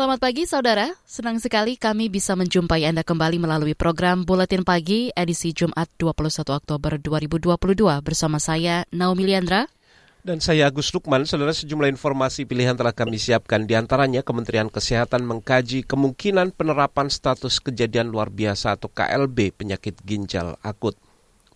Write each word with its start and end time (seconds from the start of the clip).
Selamat 0.00 0.16
pagi 0.16 0.48
saudara, 0.48 0.96
senang 1.04 1.36
sekali 1.44 1.76
kami 1.76 2.08
bisa 2.08 2.32
menjumpai 2.32 2.88
Anda 2.88 3.04
kembali 3.04 3.36
melalui 3.36 3.76
program 3.76 4.24
Buletin 4.24 4.64
Pagi 4.64 5.12
edisi 5.12 5.52
Jumat 5.52 5.92
21 6.00 6.40
Oktober 6.56 6.96
2022 6.96 7.52
bersama 8.00 8.40
saya 8.40 8.88
Naomi 8.96 9.28
Liandra. 9.28 9.68
Dan 10.24 10.40
saya 10.40 10.72
Agus 10.72 10.88
Lukman, 10.96 11.28
saudara 11.28 11.52
sejumlah 11.52 11.92
informasi 11.92 12.48
pilihan 12.48 12.80
telah 12.80 12.96
kami 12.96 13.20
siapkan. 13.20 13.68
Di 13.68 13.76
antaranya 13.76 14.24
Kementerian 14.24 14.72
Kesehatan 14.72 15.20
mengkaji 15.28 15.84
kemungkinan 15.84 16.56
penerapan 16.56 17.12
status 17.12 17.60
kejadian 17.60 18.08
luar 18.08 18.32
biasa 18.32 18.80
atau 18.80 18.88
KLB 18.88 19.52
penyakit 19.52 20.00
ginjal 20.00 20.56
akut. 20.64 20.96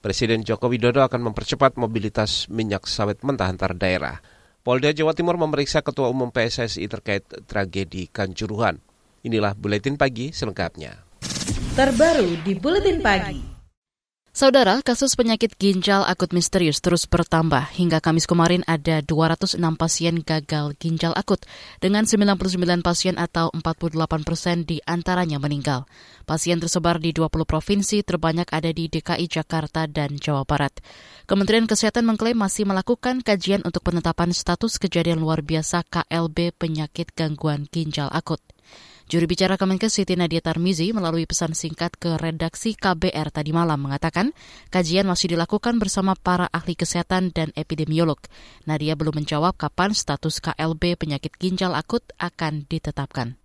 Presiden 0.05 0.45
Joko 0.45 0.69
Widodo 0.69 1.00
akan 1.00 1.33
mempercepat 1.33 1.81
mobilitas 1.81 2.53
minyak 2.53 2.84
sawit 2.84 3.25
mentah 3.25 3.48
antar 3.48 3.72
daerah. 3.72 4.20
Polda 4.65 4.97
Jawa 4.97 5.12
Timur 5.12 5.37
memeriksa 5.37 5.84
Ketua 5.84 6.09
Umum 6.09 6.33
PSSI 6.33 6.89
terkait 6.89 7.20
tragedi 7.45 8.09
Kanjuruhan. 8.09 8.81
Inilah 9.21 9.53
Buletin 9.53 10.01
Pagi 10.01 10.33
selengkapnya. 10.33 11.05
Terbaru 11.77 12.41
di 12.41 12.56
Buletin 12.56 13.05
Pagi. 13.05 13.53
Saudara, 14.35 14.83
kasus 14.83 15.15
penyakit 15.15 15.55
ginjal 15.63 16.03
akut 16.03 16.35
misterius 16.35 16.83
terus 16.83 17.07
bertambah. 17.07 17.71
Hingga 17.71 18.03
Kamis 18.03 18.27
kemarin 18.27 18.67
ada 18.67 18.99
206 18.99 19.63
pasien 19.79 20.27
gagal 20.27 20.75
ginjal 20.83 21.15
akut, 21.15 21.47
dengan 21.79 22.03
99 22.03 22.83
pasien 22.83 23.15
atau 23.15 23.55
48 23.55 23.95
persen 24.27 24.67
di 24.67 24.83
antaranya 24.91 25.39
meninggal. 25.39 25.87
Pasien 26.27 26.59
tersebar 26.59 26.99
di 26.99 27.15
20 27.15 27.47
provinsi, 27.47 28.03
terbanyak 28.03 28.51
ada 28.51 28.75
di 28.75 28.91
DKI 28.91 29.31
Jakarta 29.31 29.87
dan 29.87 30.19
Jawa 30.19 30.43
Barat. 30.43 30.83
Kementerian 31.31 31.71
Kesehatan 31.71 32.03
mengklaim 32.03 32.35
masih 32.35 32.67
melakukan 32.67 33.23
kajian 33.23 33.62
untuk 33.62 33.87
penetapan 33.87 34.35
status 34.35 34.83
kejadian 34.83 35.23
luar 35.23 35.47
biasa 35.47 35.87
KLB 35.87 36.59
penyakit 36.59 37.15
gangguan 37.15 37.71
ginjal 37.71 38.11
akut. 38.11 38.43
Juru 39.05 39.28
bicara 39.28 39.60
Kemenkes 39.60 40.00
Siti 40.00 40.16
Nadia 40.16 40.41
Tarmizi 40.41 40.88
melalui 40.97 41.28
pesan 41.28 41.52
singkat 41.52 41.92
ke 42.00 42.16
redaksi 42.16 42.72
KBR 42.72 43.28
tadi 43.36 43.52
malam 43.52 43.77
mengatakan 43.77 44.33
kajian 44.72 45.05
masih 45.05 45.36
dilakukan 45.36 45.77
bersama 45.77 46.16
para 46.16 46.48
ahli 46.48 46.72
kesehatan 46.72 47.28
dan 47.28 47.52
epidemiolog. 47.52 48.16
Nadia 48.64 48.97
belum 48.97 49.20
menjawab 49.20 49.60
kapan 49.60 49.92
status 49.92 50.41
KLB 50.41 50.97
penyakit 50.97 51.36
ginjal 51.36 51.77
akut 51.77 52.00
akan 52.16 52.64
ditetapkan. 52.64 53.36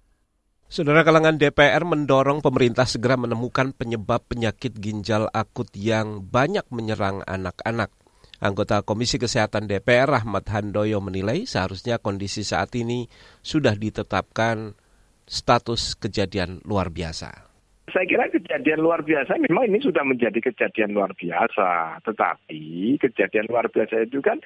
Saudara 0.71 1.03
kalangan 1.03 1.35
DPR 1.35 1.83
mendorong 1.83 2.39
pemerintah 2.39 2.87
segera 2.87 3.19
menemukan 3.19 3.75
penyebab 3.75 4.31
penyakit 4.31 4.79
ginjal 4.79 5.27
akut 5.35 5.67
yang 5.75 6.23
banyak 6.23 6.63
menyerang 6.71 7.19
anak-anak. 7.27 7.91
Anggota 8.39 8.79
Komisi 8.87 9.19
Kesehatan 9.19 9.67
DPR 9.67 10.07
Rahmat 10.07 10.47
Handoyo 10.47 11.03
menilai 11.03 11.43
seharusnya 11.43 11.99
kondisi 11.99 12.47
saat 12.47 12.71
ini 12.79 13.11
sudah 13.43 13.75
ditetapkan 13.75 14.79
status 15.29 15.93
kejadian 15.93 16.59
luar 16.65 16.89
biasa? 16.89 17.48
Saya 17.89 18.05
kira 18.05 18.29
kejadian 18.29 18.85
luar 18.85 19.01
biasa 19.01 19.41
memang 19.41 19.69
ini 19.69 19.81
sudah 19.81 20.05
menjadi 20.05 20.37
kejadian 20.39 20.93
luar 20.93 21.11
biasa. 21.17 22.01
Tetapi 22.05 22.97
kejadian 23.01 23.49
luar 23.49 23.69
biasa 23.69 24.05
itu 24.05 24.21
kan 24.21 24.37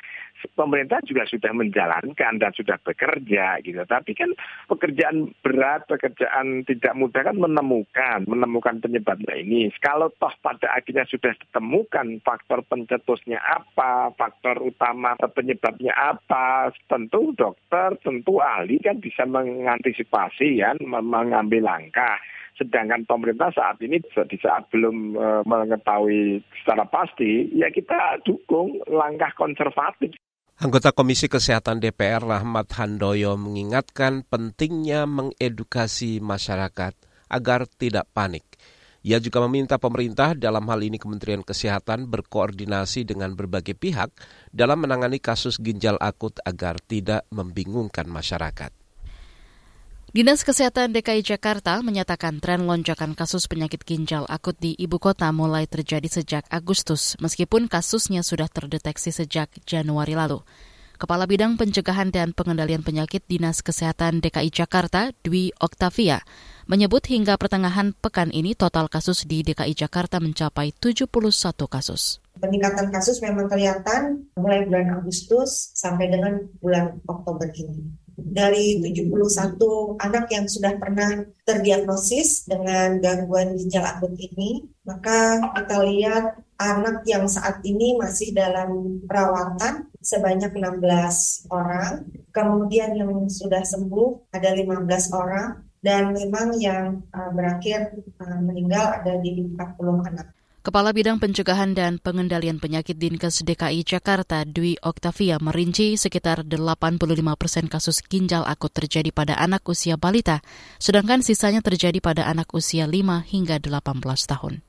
pemerintah 0.56 1.04
juga 1.04 1.28
sudah 1.28 1.52
menjalankan 1.52 2.40
dan 2.40 2.52
sudah 2.56 2.80
bekerja 2.84 3.60
gitu. 3.64 3.84
Tapi 3.84 4.12
kan 4.16 4.32
pekerjaan 4.72 5.32
berat, 5.44 5.88
pekerjaan 5.88 6.64
tidak 6.64 6.94
mudah 6.96 7.22
kan 7.24 7.38
menemukan, 7.40 8.24
menemukan 8.28 8.80
penyebabnya 8.80 9.36
ini. 9.40 9.72
Kalau 9.84 10.12
toh 10.20 10.32
pada 10.40 10.72
akhirnya 10.76 11.04
sudah 11.08 11.36
ditemukan 11.36 12.24
faktor 12.24 12.64
pencetusnya 12.68 13.40
apa, 13.44 14.16
faktor 14.16 14.60
utama 14.64 15.16
penyebabnya 15.20 15.92
apa, 15.96 16.72
tentu 16.88 17.36
dokter, 17.36 17.96
tentu 18.04 18.40
ahli 18.40 18.80
kan 18.80 19.00
bisa 19.04 19.28
mengantisipasi 19.28 20.64
ya, 20.64 20.76
mengambil 20.84 21.64
langkah. 21.64 22.20
Sedangkan 22.54 23.06
pemerintah 23.10 23.50
saat 23.50 23.82
ini 23.82 23.98
di 24.02 24.38
saat 24.38 24.70
belum 24.70 25.18
e, 25.18 25.28
mengetahui 25.44 26.46
secara 26.62 26.86
pasti, 26.86 27.50
ya 27.58 27.74
kita 27.74 28.22
dukung 28.22 28.78
langkah 28.86 29.34
konservatif. 29.34 30.14
Anggota 30.62 30.94
Komisi 30.94 31.26
Kesehatan 31.26 31.82
DPR 31.82 32.22
Rahmat 32.22 32.70
Handoyo 32.78 33.34
mengingatkan 33.42 34.22
pentingnya 34.30 35.10
mengedukasi 35.10 36.22
masyarakat 36.22 36.94
agar 37.34 37.66
tidak 37.66 38.06
panik. 38.14 38.46
Ia 39.04 39.20
juga 39.20 39.44
meminta 39.44 39.76
pemerintah 39.76 40.32
dalam 40.32 40.64
hal 40.72 40.80
ini 40.80 40.96
Kementerian 40.96 41.44
Kesehatan 41.44 42.08
berkoordinasi 42.08 43.04
dengan 43.04 43.36
berbagai 43.36 43.76
pihak 43.76 44.14
dalam 44.54 44.80
menangani 44.80 45.20
kasus 45.20 45.60
ginjal 45.60 46.00
akut 46.00 46.40
agar 46.48 46.80
tidak 46.80 47.28
membingungkan 47.28 48.08
masyarakat. 48.08 48.83
Dinas 50.14 50.46
Kesehatan 50.46 50.94
DKI 50.94 51.26
Jakarta 51.26 51.82
menyatakan 51.82 52.38
tren 52.38 52.70
lonjakan 52.70 53.18
kasus 53.18 53.50
penyakit 53.50 53.82
ginjal 53.82 54.30
akut 54.30 54.54
di 54.62 54.78
ibu 54.78 55.02
kota 55.02 55.26
mulai 55.34 55.66
terjadi 55.66 56.06
sejak 56.06 56.46
Agustus, 56.54 57.18
meskipun 57.18 57.66
kasusnya 57.66 58.22
sudah 58.22 58.46
terdeteksi 58.46 59.10
sejak 59.10 59.50
Januari 59.66 60.14
lalu. 60.14 60.46
Kepala 61.02 61.26
Bidang 61.26 61.58
Pencegahan 61.58 62.14
dan 62.14 62.30
Pengendalian 62.30 62.86
Penyakit 62.86 63.26
Dinas 63.26 63.66
Kesehatan 63.66 64.22
DKI 64.22 64.54
Jakarta, 64.54 65.10
Dwi 65.26 65.50
Oktavia, 65.58 66.22
menyebut 66.70 67.10
hingga 67.10 67.34
pertengahan 67.42 67.98
pekan 67.98 68.30
ini 68.30 68.54
total 68.54 68.94
kasus 68.94 69.26
di 69.26 69.42
DKI 69.42 69.74
Jakarta 69.74 70.22
mencapai 70.22 70.78
71 70.78 71.10
kasus. 71.66 72.22
Peningkatan 72.38 72.94
kasus 72.94 73.18
memang 73.18 73.50
kelihatan 73.50 74.30
mulai 74.38 74.62
bulan 74.70 74.94
Agustus 74.94 75.74
sampai 75.74 76.14
dengan 76.14 76.38
bulan 76.62 77.02
Oktober 77.10 77.50
ini 77.58 78.03
dari 78.14 78.78
71 78.82 79.98
anak 79.98 80.26
yang 80.30 80.46
sudah 80.46 80.78
pernah 80.78 81.26
terdiagnosis 81.46 82.46
dengan 82.46 83.02
gangguan 83.02 83.58
ginjal 83.58 83.86
akut 83.86 84.14
ini, 84.18 84.66
maka 84.86 85.42
kita 85.58 85.78
lihat 85.82 86.26
anak 86.62 87.02
yang 87.10 87.26
saat 87.26 87.60
ini 87.66 87.98
masih 87.98 88.32
dalam 88.32 89.02
perawatan 89.10 89.90
sebanyak 89.98 90.54
16 90.54 91.50
orang, 91.50 92.06
kemudian 92.30 92.94
yang 92.94 93.26
sudah 93.28 93.66
sembuh 93.66 94.30
ada 94.36 94.54
15 94.54 94.86
orang, 95.16 95.64
dan 95.84 96.16
memang 96.16 96.56
yang 96.62 97.04
uh, 97.12 97.32
berakhir 97.36 97.98
uh, 98.22 98.40
meninggal 98.40 99.04
ada 99.04 99.20
di 99.20 99.42
40 99.42 100.10
anak. 100.14 100.28
Kepala 100.64 100.96
Bidang 100.96 101.20
Pencegahan 101.20 101.76
dan 101.76 102.00
Pengendalian 102.00 102.56
Penyakit 102.56 102.96
Dinkes 102.96 103.44
DKI 103.44 103.84
Jakarta, 103.84 104.48
Dwi 104.48 104.80
Oktavia, 104.80 105.36
merinci 105.36 106.00
sekitar 106.00 106.48
85 106.48 107.04
persen 107.36 107.68
kasus 107.68 108.00
ginjal 108.00 108.48
akut 108.48 108.72
terjadi 108.72 109.12
pada 109.12 109.36
anak 109.36 109.68
usia 109.68 110.00
balita, 110.00 110.40
sedangkan 110.80 111.20
sisanya 111.20 111.60
terjadi 111.60 112.00
pada 112.00 112.32
anak 112.32 112.48
usia 112.56 112.88
5 112.88 112.96
hingga 113.28 113.60
18 113.60 113.84
tahun. 114.08 114.64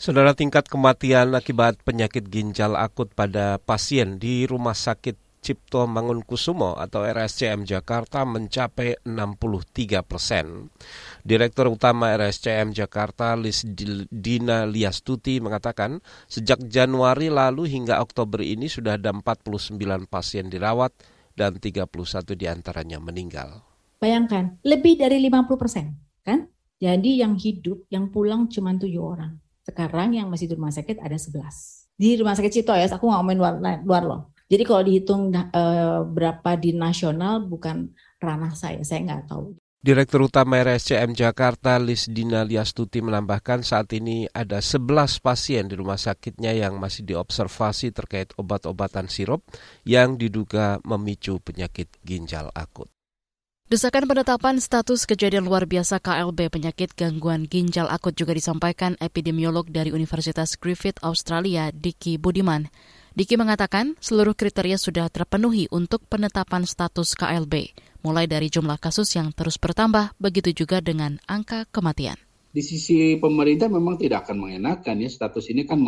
Saudara 0.00 0.32
tingkat 0.32 0.72
kematian 0.72 1.36
akibat 1.36 1.84
penyakit 1.84 2.32
ginjal 2.32 2.72
akut 2.72 3.12
pada 3.12 3.60
pasien 3.60 4.16
di 4.16 4.48
Rumah 4.48 4.72
Sakit 4.72 5.20
Cipto 5.46 5.86
Mangunkusumo 5.86 6.74
atau 6.74 7.06
RSCM 7.06 7.62
Jakarta 7.62 8.26
mencapai 8.26 8.98
63 9.06 10.02
persen. 10.02 10.74
Direktur 11.26 11.66
Utama 11.66 12.14
RSCM 12.14 12.70
Jakarta 12.70 13.34
Lis 13.34 13.66
Dina 14.14 14.62
Liastuti 14.62 15.42
mengatakan 15.42 15.98
sejak 16.30 16.62
Januari 16.70 17.34
lalu 17.34 17.66
hingga 17.66 17.98
Oktober 17.98 18.38
ini 18.38 18.70
sudah 18.70 18.94
ada 18.94 19.10
49 19.10 19.74
pasien 20.06 20.46
dirawat 20.46 20.94
dan 21.34 21.58
31 21.58 21.90
di 22.38 22.46
antaranya 22.46 23.02
meninggal. 23.02 23.58
Bayangkan, 23.98 24.62
lebih 24.62 25.02
dari 25.02 25.18
50 25.18 25.58
persen, 25.58 25.98
kan? 26.22 26.46
Jadi 26.78 27.18
yang 27.18 27.34
hidup, 27.34 27.90
yang 27.90 28.14
pulang 28.14 28.46
cuma 28.46 28.78
tujuh 28.78 29.02
orang. 29.02 29.34
Sekarang 29.66 30.14
yang 30.14 30.30
masih 30.30 30.46
di 30.46 30.54
rumah 30.54 30.70
sakit 30.70 31.02
ada 31.02 31.18
11. 31.18 31.90
Di 31.98 32.14
rumah 32.22 32.38
sakit 32.38 32.52
Cito 32.54 32.70
ya, 32.70 32.86
aku 32.86 33.02
nggak 33.02 33.18
ngomongin 33.18 33.40
luar, 33.42 33.54
luar 33.82 34.02
loh 34.06 34.20
Jadi 34.46 34.62
kalau 34.62 34.82
dihitung 34.86 35.34
uh, 35.34 36.06
berapa 36.06 36.54
di 36.54 36.70
nasional 36.70 37.42
bukan 37.42 37.90
ranah 38.22 38.54
saya, 38.54 38.78
saya 38.86 39.02
nggak 39.02 39.26
tahu. 39.26 39.58
Direktur 39.86 40.26
Utama 40.26 40.58
RSCM 40.66 41.14
Jakarta, 41.14 41.78
Lisdina 41.78 42.42
Liastuti 42.42 42.98
menambahkan 42.98 43.62
saat 43.62 43.86
ini 43.94 44.26
ada 44.34 44.58
11 44.58 44.82
pasien 45.22 45.70
di 45.70 45.78
rumah 45.78 45.94
sakitnya 45.94 46.58
yang 46.58 46.82
masih 46.82 47.06
diobservasi 47.06 47.94
terkait 47.94 48.34
obat-obatan 48.34 49.06
sirup 49.06 49.46
yang 49.86 50.18
diduga 50.18 50.82
memicu 50.82 51.38
penyakit 51.38 51.86
ginjal 52.02 52.50
akut. 52.58 52.90
Desakan 53.70 54.10
penetapan 54.10 54.58
status 54.58 55.06
kejadian 55.06 55.46
luar 55.46 55.70
biasa 55.70 56.02
KLB 56.02 56.50
penyakit 56.50 56.90
gangguan 56.98 57.46
ginjal 57.46 57.86
akut 57.86 58.18
juga 58.18 58.34
disampaikan 58.34 58.98
epidemiolog 58.98 59.70
dari 59.70 59.94
Universitas 59.94 60.58
Griffith 60.58 60.98
Australia, 61.06 61.70
Diki 61.70 62.18
Budiman. 62.18 62.66
Diki 63.14 63.38
mengatakan 63.38 63.94
seluruh 64.02 64.34
kriteria 64.34 64.82
sudah 64.82 65.06
terpenuhi 65.14 65.70
untuk 65.70 66.02
penetapan 66.10 66.66
status 66.66 67.14
KLB 67.14 67.70
mulai 68.06 68.30
dari 68.30 68.46
jumlah 68.46 68.78
kasus 68.78 69.10
yang 69.18 69.34
terus 69.34 69.58
bertambah, 69.58 70.14
begitu 70.22 70.54
juga 70.54 70.78
dengan 70.78 71.18
angka 71.26 71.66
kematian. 71.74 72.14
Di 72.54 72.62
sisi 72.62 73.18
pemerintah 73.18 73.66
memang 73.66 73.98
tidak 73.98 74.30
akan 74.30 74.46
mengenakan 74.46 75.02
ya 75.02 75.10
status 75.10 75.50
ini 75.50 75.66
kan 75.66 75.82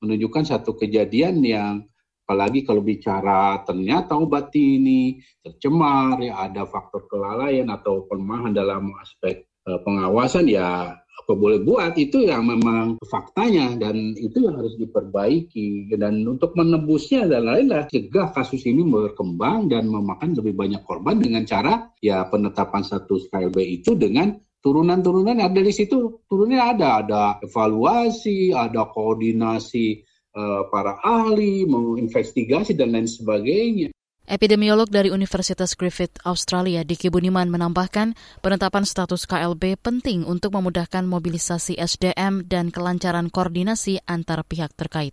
menunjukkan 0.00 0.48
satu 0.48 0.80
kejadian 0.80 1.44
yang 1.44 1.84
apalagi 2.24 2.64
kalau 2.64 2.80
bicara 2.80 3.60
ternyata 3.68 4.16
obat 4.16 4.48
ini 4.56 5.20
tercemar 5.44 6.16
ya 6.24 6.48
ada 6.48 6.64
faktor 6.64 7.04
kelalaian 7.10 7.68
atau 7.68 8.08
kelemahan 8.08 8.56
dalam 8.56 8.88
aspek 8.98 9.44
uh, 9.68 9.78
pengawasan 9.84 10.48
ya 10.48 10.96
apa 11.12 11.32
boleh 11.36 11.60
buat 11.60 11.94
itu 12.00 12.24
yang 12.24 12.48
memang 12.48 12.96
faktanya 13.04 13.76
dan 13.76 14.16
itu 14.16 14.48
yang 14.48 14.58
harus 14.58 14.74
diperbaiki. 14.80 15.92
Dan 15.94 16.24
untuk 16.24 16.56
menebusnya 16.56 17.28
dan 17.28 17.46
lain-lain 17.46 17.86
cegah 17.92 18.32
kasus 18.32 18.64
ini 18.64 18.82
berkembang 18.82 19.68
dan 19.68 19.86
memakan 19.86 20.32
lebih 20.32 20.56
banyak 20.56 20.82
korban 20.82 21.20
dengan 21.20 21.44
cara 21.44 21.92
ya 22.00 22.26
penetapan 22.26 22.82
status 22.82 23.28
KLB 23.28 23.58
itu 23.82 23.94
dengan 23.94 24.34
turunan-turunan 24.64 25.38
ada 25.38 25.60
di 25.60 25.72
situ. 25.72 26.24
Turunnya 26.26 26.72
ada 26.74 27.04
ada 27.04 27.22
evaluasi 27.44 28.56
ada 28.56 28.88
koordinasi 28.90 30.00
uh, 30.34 30.66
para 30.72 30.98
ahli 31.04 31.68
mau 31.68 31.94
investigasi 31.94 32.72
dan 32.74 32.96
lain 32.96 33.06
sebagainya 33.06 33.92
Epidemiolog 34.32 34.88
dari 34.88 35.12
Universitas 35.12 35.76
Griffith 35.76 36.16
Australia, 36.24 36.80
Diki 36.88 37.12
Buniman 37.12 37.52
menambahkan 37.52 38.16
penetapan 38.40 38.88
status 38.88 39.28
KLB 39.28 39.76
penting 39.76 40.24
untuk 40.24 40.56
memudahkan 40.56 41.04
mobilisasi 41.04 41.76
SDM 41.76 42.48
dan 42.48 42.72
kelancaran 42.72 43.28
koordinasi 43.28 44.00
antar 44.08 44.40
pihak 44.48 44.72
terkait. 44.72 45.12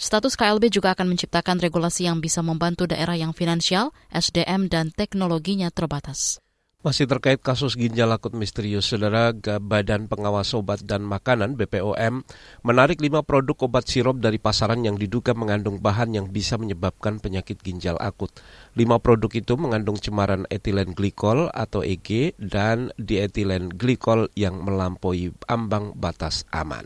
Status 0.00 0.32
KLB 0.40 0.72
juga 0.72 0.96
akan 0.96 1.12
menciptakan 1.12 1.60
regulasi 1.60 2.08
yang 2.08 2.24
bisa 2.24 2.40
membantu 2.40 2.88
daerah 2.88 3.20
yang 3.20 3.36
finansial, 3.36 3.92
SDM, 4.08 4.72
dan 4.72 4.96
teknologinya 4.96 5.68
terbatas. 5.68 6.40
Masih 6.84 7.08
terkait 7.08 7.40
kasus 7.40 7.80
ginjal 7.80 8.12
akut 8.12 8.36
misterius, 8.36 8.92
Saudara 8.92 9.32
Badan 9.56 10.04
Pengawas 10.04 10.52
Obat 10.52 10.84
dan 10.84 11.00
Makanan 11.00 11.56
BPOM 11.56 12.20
menarik 12.60 13.00
lima 13.00 13.24
produk 13.24 13.56
obat 13.64 13.88
sirup 13.88 14.20
dari 14.20 14.36
pasaran 14.36 14.84
yang 14.84 15.00
diduga 15.00 15.32
mengandung 15.32 15.80
bahan 15.80 16.12
yang 16.12 16.28
bisa 16.28 16.60
menyebabkan 16.60 17.24
penyakit 17.24 17.56
ginjal 17.64 17.96
akut. 18.04 18.28
Lima 18.76 19.00
produk 19.00 19.32
itu 19.32 19.56
mengandung 19.56 19.96
cemaran 19.96 20.44
etilen 20.52 20.92
glikol 20.92 21.48
atau 21.56 21.80
EG 21.80 22.36
dan 22.36 22.92
dietilen 23.00 23.72
glikol 23.72 24.28
yang 24.36 24.60
melampaui 24.60 25.32
ambang 25.48 25.96
batas 25.96 26.44
aman. 26.52 26.84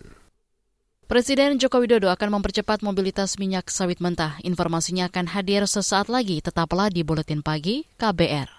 Presiden 1.11 1.59
Joko 1.59 1.83
Widodo 1.83 2.07
akan 2.15 2.39
mempercepat 2.39 2.87
mobilitas 2.87 3.35
minyak 3.35 3.67
sawit 3.67 3.99
mentah. 3.99 4.39
Informasinya 4.47 5.11
akan 5.11 5.27
hadir 5.35 5.67
sesaat 5.67 6.07
lagi. 6.07 6.39
Tetaplah 6.39 6.87
di 6.87 7.03
Buletin 7.03 7.43
Pagi 7.43 7.83
KBR. 7.99 8.59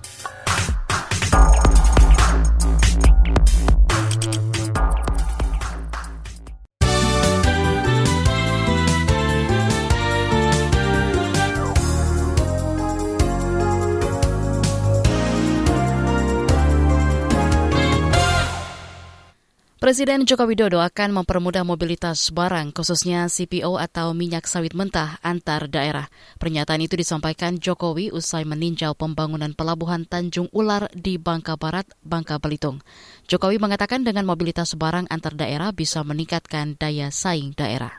Presiden 19.91 20.23
Joko 20.23 20.47
Widodo 20.47 20.79
akan 20.79 21.19
mempermudah 21.19 21.67
mobilitas 21.67 22.31
barang, 22.31 22.71
khususnya 22.71 23.27
CPO 23.27 23.75
atau 23.75 24.15
minyak 24.15 24.47
sawit 24.47 24.71
mentah 24.71 25.19
antar 25.19 25.67
daerah. 25.67 26.07
Pernyataan 26.39 26.87
itu 26.87 26.95
disampaikan 26.95 27.59
Jokowi 27.59 28.07
usai 28.07 28.47
meninjau 28.47 28.95
pembangunan 28.95 29.51
pelabuhan 29.51 30.07
Tanjung 30.07 30.47
Ular 30.55 30.87
di 30.95 31.19
Bangka 31.19 31.59
Barat, 31.59 31.91
Bangka 32.07 32.39
Belitung. 32.39 32.79
Jokowi 33.27 33.59
mengatakan 33.59 34.07
dengan 34.07 34.23
mobilitas 34.23 34.79
barang 34.79 35.11
antar 35.11 35.35
daerah 35.35 35.75
bisa 35.75 36.07
meningkatkan 36.07 36.79
daya 36.79 37.11
saing 37.11 37.51
daerah. 37.51 37.91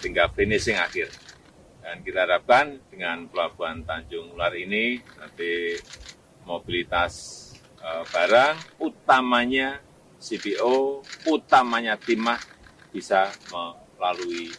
Tinggal 0.00 0.32
finishing 0.32 0.80
akhir. 0.80 1.12
Dan 1.84 2.00
kita 2.00 2.24
harapkan 2.24 2.80
dengan 2.88 3.28
pelabuhan 3.28 3.84
Tanjung 3.84 4.32
Ular 4.32 4.56
ini 4.56 5.04
nanti 5.20 5.76
mobilitas 6.48 7.44
uh, 7.84 8.08
barang 8.08 8.80
utamanya 8.80 9.84
CPO 10.26 11.06
utamanya 11.30 11.94
timah 11.94 12.42
bisa 12.90 13.30
melalui 13.94 14.50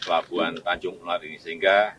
pelabuhan 0.00 0.56
Tanjung 0.64 0.96
Ular 1.04 1.20
ini 1.20 1.36
sehingga 1.36 1.92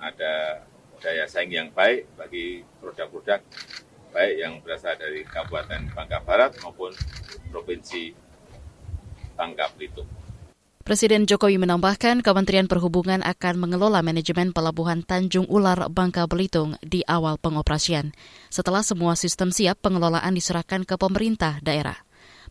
ada 0.00 0.64
daya 1.04 1.28
saing 1.28 1.52
yang 1.52 1.68
baik 1.68 2.08
bagi 2.16 2.64
produk-produk 2.80 3.44
baik 4.14 4.34
yang 4.40 4.62
berasal 4.64 4.96
dari 4.96 5.20
Kabupaten 5.26 5.90
Bangka 5.92 6.22
Barat 6.24 6.56
maupun 6.64 6.94
Provinsi 7.52 8.14
Bangka 9.36 9.68
Belitung. 9.76 10.06
Presiden 10.84 11.24
Jokowi 11.24 11.56
menambahkan 11.56 12.20
Kementerian 12.20 12.68
Perhubungan 12.68 13.24
akan 13.24 13.54
mengelola 13.56 14.04
manajemen 14.04 14.52
pelabuhan 14.52 15.00
Tanjung 15.00 15.48
Ular 15.48 15.88
Bangka 15.88 16.28
Belitung 16.28 16.76
di 16.84 17.00
awal 17.08 17.40
pengoperasian. 17.40 18.12
Setelah 18.52 18.84
semua 18.84 19.16
sistem 19.16 19.48
siap, 19.48 19.80
pengelolaan 19.80 20.36
diserahkan 20.36 20.84
ke 20.84 21.00
pemerintah 21.00 21.56
daerah. 21.64 22.03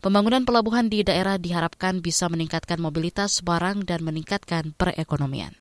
Pembangunan 0.04 0.44
pelabuhan 0.44 0.92
di 0.92 1.00
daerah 1.00 1.40
diharapkan 1.40 2.04
bisa 2.04 2.28
meningkatkan 2.28 2.76
mobilitas 2.76 3.40
barang 3.40 3.88
dan 3.88 4.04
meningkatkan 4.04 4.76
perekonomian. 4.76 5.56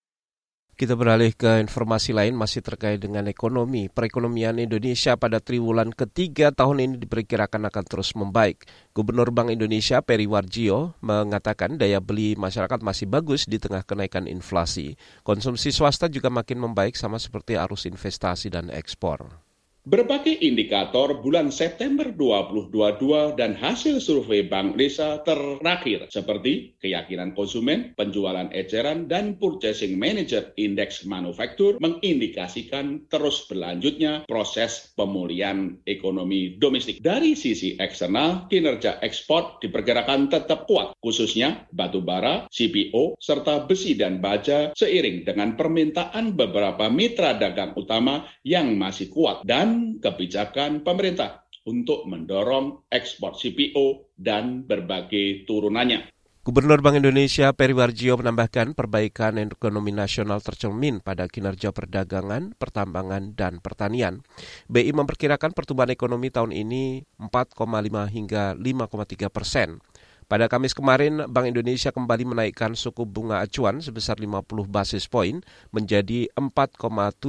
Kita 0.76 1.00
beralih 1.00 1.32
ke 1.32 1.64
informasi 1.64 2.12
lain 2.12 2.36
masih 2.36 2.60
terkait 2.60 3.00
dengan 3.00 3.24
ekonomi. 3.32 3.88
Perekonomian 3.88 4.60
Indonesia 4.60 5.16
pada 5.16 5.40
triwulan 5.40 5.96
ketiga 5.96 6.52
tahun 6.52 6.84
ini 6.84 6.96
diperkirakan 7.08 7.72
akan 7.72 7.84
terus 7.88 8.12
membaik. 8.20 8.68
Gubernur 8.92 9.32
Bank 9.32 9.48
Indonesia 9.48 10.04
Peri 10.04 10.28
Warjio 10.28 11.00
mengatakan 11.00 11.80
daya 11.80 12.04
beli 12.04 12.36
masyarakat 12.36 12.84
masih 12.84 13.08
bagus 13.08 13.48
di 13.48 13.64
tengah 13.64 13.88
kenaikan 13.88 14.28
inflasi. 14.28 15.00
Konsumsi 15.24 15.72
swasta 15.72 16.12
juga 16.12 16.28
makin 16.28 16.60
membaik 16.60 17.00
sama 17.00 17.16
seperti 17.16 17.56
arus 17.56 17.88
investasi 17.88 18.52
dan 18.52 18.68
ekspor. 18.68 19.43
Berbagai 19.84 20.40
indikator 20.40 21.20
bulan 21.20 21.52
September 21.52 22.08
2022 22.08 23.36
dan 23.36 23.52
hasil 23.52 24.00
survei 24.00 24.48
Bank 24.48 24.80
Indonesia 24.80 25.20
terakhir 25.28 26.08
seperti 26.08 26.80
keyakinan 26.80 27.36
konsumen, 27.36 27.92
penjualan 28.00 28.48
eceran, 28.56 29.12
dan 29.12 29.36
purchasing 29.36 30.00
manager 30.00 30.56
index 30.56 31.04
manufaktur 31.04 31.76
mengindikasikan 31.84 33.12
terus 33.12 33.44
berlanjutnya 33.44 34.24
proses 34.24 34.96
pemulihan 34.96 35.76
ekonomi 35.84 36.56
domestik. 36.56 37.04
Dari 37.04 37.36
sisi 37.36 37.76
eksternal, 37.76 38.48
kinerja 38.48 39.04
ekspor 39.04 39.60
diperkirakan 39.60 40.32
tetap 40.32 40.64
kuat, 40.64 40.96
khususnya 41.04 41.68
batu 41.76 42.00
bara, 42.00 42.48
CPO, 42.48 43.20
serta 43.20 43.68
besi 43.68 44.00
dan 44.00 44.24
baja 44.24 44.72
seiring 44.80 45.28
dengan 45.28 45.60
permintaan 45.60 46.40
beberapa 46.40 46.88
mitra 46.88 47.36
dagang 47.36 47.76
utama 47.76 48.24
yang 48.48 48.80
masih 48.80 49.12
kuat 49.12 49.44
dan 49.44 49.73
kebijakan 50.02 50.82
pemerintah 50.82 51.44
untuk 51.64 52.04
mendorong 52.08 52.88
ekspor 52.92 53.36
CPO 53.40 54.16
dan 54.20 54.68
berbagai 54.68 55.48
turunannya. 55.48 56.12
Gubernur 56.44 56.84
Bank 56.84 57.00
Indonesia 57.00 57.56
Peri 57.56 57.72
Warjio 57.72 58.20
menambahkan 58.20 58.76
perbaikan 58.76 59.40
ekonomi 59.40 59.96
nasional 59.96 60.44
tercermin 60.44 61.00
pada 61.00 61.32
kinerja 61.32 61.72
perdagangan, 61.72 62.52
pertambangan, 62.60 63.32
dan 63.32 63.64
pertanian. 63.64 64.28
BI 64.68 64.92
memperkirakan 64.92 65.56
pertumbuhan 65.56 65.96
ekonomi 65.96 66.36
tahun 66.36 66.52
ini 66.52 67.08
4,5 67.16 67.64
hingga 68.12 68.60
5,3 68.60 69.32
persen. 69.32 69.80
Pada 70.28 70.52
Kamis 70.52 70.76
kemarin, 70.76 71.32
Bank 71.32 71.48
Indonesia 71.48 71.96
kembali 71.96 72.36
menaikkan 72.36 72.76
suku 72.76 73.08
bunga 73.08 73.40
acuan 73.40 73.80
sebesar 73.80 74.20
50 74.20 74.68
basis 74.68 75.08
poin 75.08 75.40
menjadi 75.72 76.28
4,75 76.36 77.24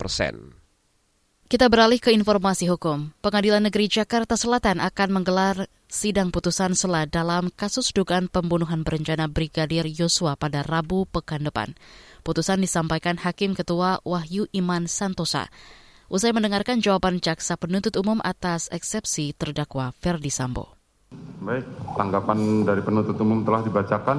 persen. 0.00 0.59
Kita 1.50 1.66
beralih 1.66 1.98
ke 1.98 2.14
informasi 2.14 2.70
hukum. 2.70 3.10
Pengadilan 3.26 3.66
Negeri 3.66 3.90
Jakarta 3.90 4.38
Selatan 4.38 4.78
akan 4.78 5.08
menggelar 5.10 5.66
sidang 5.90 6.30
putusan 6.30 6.78
sela 6.78 7.10
dalam 7.10 7.50
kasus 7.50 7.90
dugaan 7.90 8.30
pembunuhan 8.30 8.86
berencana 8.86 9.26
Brigadir 9.26 9.82
Yosua 9.90 10.38
pada 10.38 10.62
Rabu 10.62 11.10
pekan 11.10 11.42
depan. 11.42 11.74
Putusan 12.22 12.62
disampaikan 12.62 13.18
Hakim 13.18 13.58
Ketua 13.58 13.98
Wahyu 14.06 14.46
Iman 14.54 14.86
Santosa. 14.86 15.50
Usai 16.06 16.30
mendengarkan 16.30 16.78
jawaban 16.78 17.18
jaksa 17.18 17.58
penuntut 17.58 17.98
umum 17.98 18.22
atas 18.22 18.70
eksepsi 18.70 19.34
terdakwa 19.34 19.90
Ferdi 19.98 20.30
Sambo. 20.30 20.78
Baik, 21.42 21.66
tanggapan 21.98 22.62
dari 22.62 22.78
penuntut 22.78 23.18
umum 23.18 23.42
telah 23.42 23.66
dibacakan, 23.66 24.18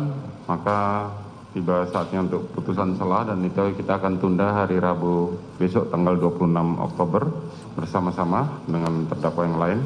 maka 0.52 1.08
tiba 1.52 1.84
saatnya 1.92 2.24
untuk 2.24 2.48
putusan 2.56 2.96
selah 2.96 3.28
dan 3.28 3.44
itu 3.44 3.76
kita 3.76 4.00
akan 4.00 4.20
tunda 4.24 4.56
hari 4.64 4.80
Rabu 4.80 5.36
besok 5.60 5.92
tanggal 5.92 6.16
26 6.16 6.48
Oktober 6.80 7.24
bersama-sama 7.76 8.64
dengan 8.68 9.08
terdakwa 9.12 9.44
yang 9.44 9.58
lain. 9.60 9.80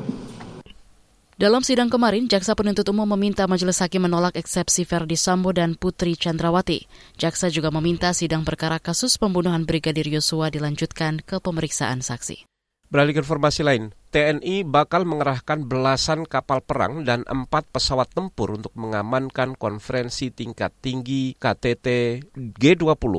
Dalam 1.36 1.67
sidang 1.67 1.91
kemarin, 1.91 2.31
Jaksa 2.31 2.55
Penuntut 2.55 2.88
Umum 2.88 3.03
meminta 3.12 3.43
Majelis 3.43 3.84
Hakim 3.84 4.07
menolak 4.07 4.39
eksepsi 4.39 4.88
Verdi 4.88 5.19
Sambo 5.19 5.51
dan 5.51 5.75
Putri 5.75 6.15
Chandrawati. 6.15 6.88
Jaksa 7.19 7.51
juga 7.51 7.75
meminta 7.75 8.15
sidang 8.15 8.48
perkara 8.48 8.79
kasus 8.79 9.19
pembunuhan 9.19 9.67
Brigadir 9.67 10.07
Yosua 10.07 10.48
dilanjutkan 10.48 11.19
ke 11.19 11.43
pemeriksaan 11.43 12.00
saksi. 12.00 12.48
Beralih 12.88 13.19
ke 13.19 13.19
informasi 13.19 13.67
lain, 13.67 13.91
TNI 14.15 14.63
bakal 14.63 15.03
mengerahkan 15.03 15.67
belasan 15.67 16.24
kapal 16.24 16.63
perang 16.63 17.03
dan 17.03 17.27
empat 17.27 17.67
pesawat 17.67 18.15
tempur 18.15 18.55
untuk 18.55 18.72
mengamankan 18.79 19.60
konferensi 19.60 20.31
tingkat 20.31 20.72
tinggi 20.79 21.36
KTT 21.36 21.88
G20. 22.31 23.15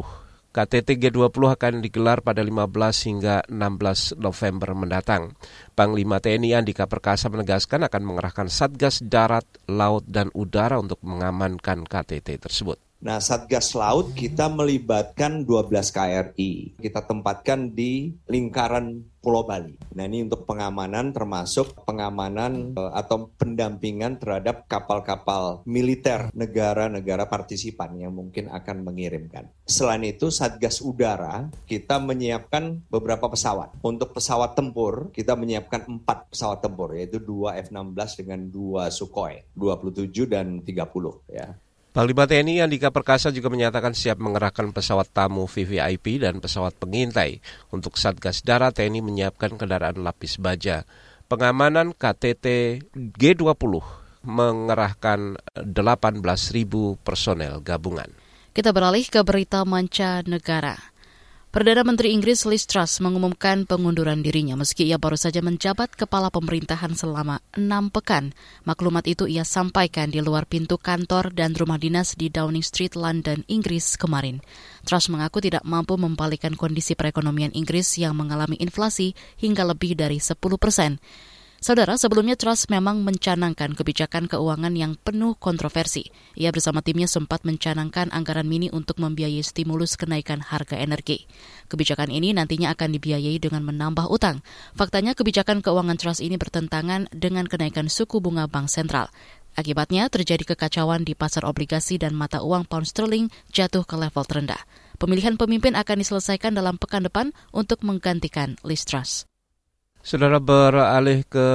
KTT 0.57 0.97
G20 0.97 1.53
akan 1.53 1.85
digelar 1.85 2.25
pada 2.25 2.41
15 2.41 3.13
hingga 3.13 3.45
16 3.45 4.17
November 4.17 4.73
mendatang. 4.73 5.37
Panglima 5.77 6.17
TNI 6.17 6.65
Andika 6.65 6.89
Perkasa 6.89 7.29
menegaskan 7.29 7.85
akan 7.85 8.01
mengerahkan 8.01 8.49
Satgas 8.49 9.05
Darat, 9.05 9.45
Laut, 9.69 10.09
dan 10.09 10.33
Udara 10.33 10.81
untuk 10.81 11.05
mengamankan 11.05 11.85
KTT 11.85 12.41
tersebut. 12.41 12.86
Nah, 12.97 13.21
Satgas 13.21 13.77
Laut 13.77 14.17
kita 14.17 14.49
melibatkan 14.49 15.45
12 15.45 15.93
KRI. 15.93 16.81
Kita 16.81 17.05
tempatkan 17.05 17.77
di 17.77 18.17
lingkaran 18.25 19.05
Pulau 19.21 19.43
Bali. 19.43 19.75
Nah, 19.99 20.07
ini 20.07 20.23
untuk 20.23 20.47
pengamanan 20.47 21.11
termasuk 21.11 21.83
pengamanan 21.83 22.79
eh, 22.79 22.93
atau 22.95 23.27
pendampingan 23.35 24.23
terhadap 24.23 24.71
kapal-kapal 24.71 25.67
militer 25.67 26.31
negara-negara 26.31 27.27
partisipan 27.27 27.99
yang 27.99 28.15
mungkin 28.15 28.47
akan 28.49 28.87
mengirimkan. 28.87 29.51
Selain 29.67 30.07
itu, 30.07 30.31
Satgas 30.31 30.79
Udara 30.79 31.51
kita 31.67 31.99
menyiapkan 31.99 32.87
beberapa 32.87 33.27
pesawat. 33.27 33.75
Untuk 33.83 34.15
pesawat 34.15 34.55
tempur, 34.55 35.11
kita 35.11 35.35
menyiapkan 35.35 35.91
empat 35.91 36.31
pesawat 36.31 36.63
tempur, 36.63 36.95
yaitu 36.95 37.19
dua 37.19 37.59
F-16 37.59 38.23
dengan 38.23 38.47
dua 38.47 38.95
Sukhoi, 38.95 39.43
27 39.59 40.31
dan 40.31 40.63
30 40.63 41.35
ya. 41.35 41.51
Panglima 41.97 42.29
TNI 42.29 42.61
Andika 42.61 42.93
Perkasa 42.93 43.33
juga 43.33 43.49
menyatakan 43.49 43.97
siap 43.97 44.21
mengerahkan 44.21 44.69
pesawat 44.69 45.09
tamu 45.17 45.49
VVIP 45.49 46.21
dan 46.21 46.45
pesawat 46.45 46.77
pengintai. 46.77 47.41
Untuk 47.73 47.97
Satgas 47.97 48.45
Darat, 48.45 48.77
TNI 48.77 49.01
menyiapkan 49.01 49.57
kendaraan 49.57 50.05
lapis 50.05 50.37
baja. 50.37 50.85
Pengamanan 51.25 51.97
KTT 51.97 52.47
G20 52.93 53.81
mengerahkan 54.29 55.41
18.000 55.57 57.01
personel 57.01 57.65
gabungan. 57.65 58.13
Kita 58.53 58.77
beralih 58.77 59.09
ke 59.09 59.25
berita 59.25 59.65
manca 59.65 60.21
negara. 60.29 60.77
Perdana 61.57 61.89
Menteri 61.89 62.13
Inggris 62.13 62.45
Liz 62.45 62.69
Truss 62.69 63.01
mengumumkan 63.01 63.65
pengunduran 63.65 64.21
dirinya 64.21 64.61
meski 64.61 64.93
ia 64.93 65.01
baru 65.01 65.17
saja 65.17 65.41
menjabat 65.41 65.97
kepala 65.97 66.29
pemerintahan 66.29 66.93
selama 66.93 67.41
enam 67.57 67.89
pekan. 67.89 68.37
Maklumat 68.69 69.09
itu 69.09 69.25
ia 69.25 69.41
sampaikan 69.41 70.13
di 70.13 70.21
luar 70.21 70.45
pintu 70.45 70.77
kantor 70.77 71.33
dan 71.33 71.57
rumah 71.57 71.81
dinas 71.81 72.13
di 72.13 72.29
Downing 72.29 72.61
Street, 72.61 72.93
London, 72.93 73.41
Inggris 73.49 73.97
kemarin. 73.97 74.45
Truss 74.85 75.09
mengaku 75.09 75.41
tidak 75.41 75.65
mampu 75.65 75.97
membalikan 75.97 76.53
kondisi 76.53 76.93
perekonomian 76.93 77.57
Inggris 77.57 77.89
yang 77.97 78.13
mengalami 78.13 78.61
inflasi 78.61 79.17
hingga 79.41 79.65
lebih 79.65 79.97
dari 79.97 80.21
10 80.21 80.37
persen. 80.61 81.01
Saudara, 81.67 81.99
sebelumnya 81.99 82.39
Truss 82.39 82.71
memang 82.71 83.03
mencanangkan 83.03 83.75
kebijakan 83.75 84.31
keuangan 84.31 84.71
yang 84.79 84.95
penuh 84.95 85.35
kontroversi. 85.35 86.07
Ia 86.39 86.55
bersama 86.55 86.79
timnya 86.79 87.11
sempat 87.11 87.43
mencanangkan 87.43 88.15
anggaran 88.15 88.47
mini 88.47 88.71
untuk 88.71 89.03
membiayai 89.03 89.43
stimulus 89.43 89.99
kenaikan 89.99 90.47
harga 90.47 90.79
energi. 90.79 91.27
Kebijakan 91.67 92.15
ini 92.15 92.31
nantinya 92.39 92.71
akan 92.71 92.95
dibiayai 92.95 93.43
dengan 93.43 93.67
menambah 93.67 94.07
utang. 94.07 94.47
Faktanya 94.79 95.19
kebijakan 95.19 95.59
keuangan 95.59 95.99
Truss 95.99 96.23
ini 96.23 96.39
bertentangan 96.39 97.11
dengan 97.11 97.51
kenaikan 97.51 97.91
suku 97.91 98.23
bunga 98.23 98.47
bank 98.47 98.71
sentral. 98.71 99.11
Akibatnya 99.59 100.07
terjadi 100.07 100.55
kekacauan 100.55 101.03
di 101.03 101.19
pasar 101.19 101.43
obligasi 101.51 101.99
dan 101.99 102.15
mata 102.15 102.47
uang 102.47 102.71
pound 102.71 102.87
sterling 102.87 103.27
jatuh 103.51 103.83
ke 103.83 103.99
level 103.99 104.23
terendah. 104.23 104.63
Pemilihan 105.03 105.35
pemimpin 105.35 105.75
akan 105.75 105.99
diselesaikan 105.99 106.55
dalam 106.55 106.79
pekan 106.79 107.03
depan 107.03 107.35
untuk 107.51 107.83
menggantikan 107.83 108.55
Liz 108.63 108.87
Truss. 108.87 109.27
Saudara 110.07 110.39
beralih 110.39 111.27
ke 111.27 111.49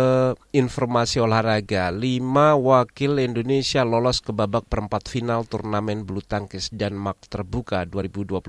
informasi 0.52 1.24
olahraga, 1.24 1.88
lima 1.88 2.52
wakil 2.60 3.24
Indonesia 3.24 3.88
lolos 3.88 4.20
ke 4.20 4.36
babak 4.36 4.68
perempat 4.68 5.08
final 5.08 5.48
turnamen 5.48 6.04
bulu 6.04 6.20
tangkis 6.20 6.68
Denmark 6.68 7.32
terbuka 7.32 7.88
2022. 7.88 8.44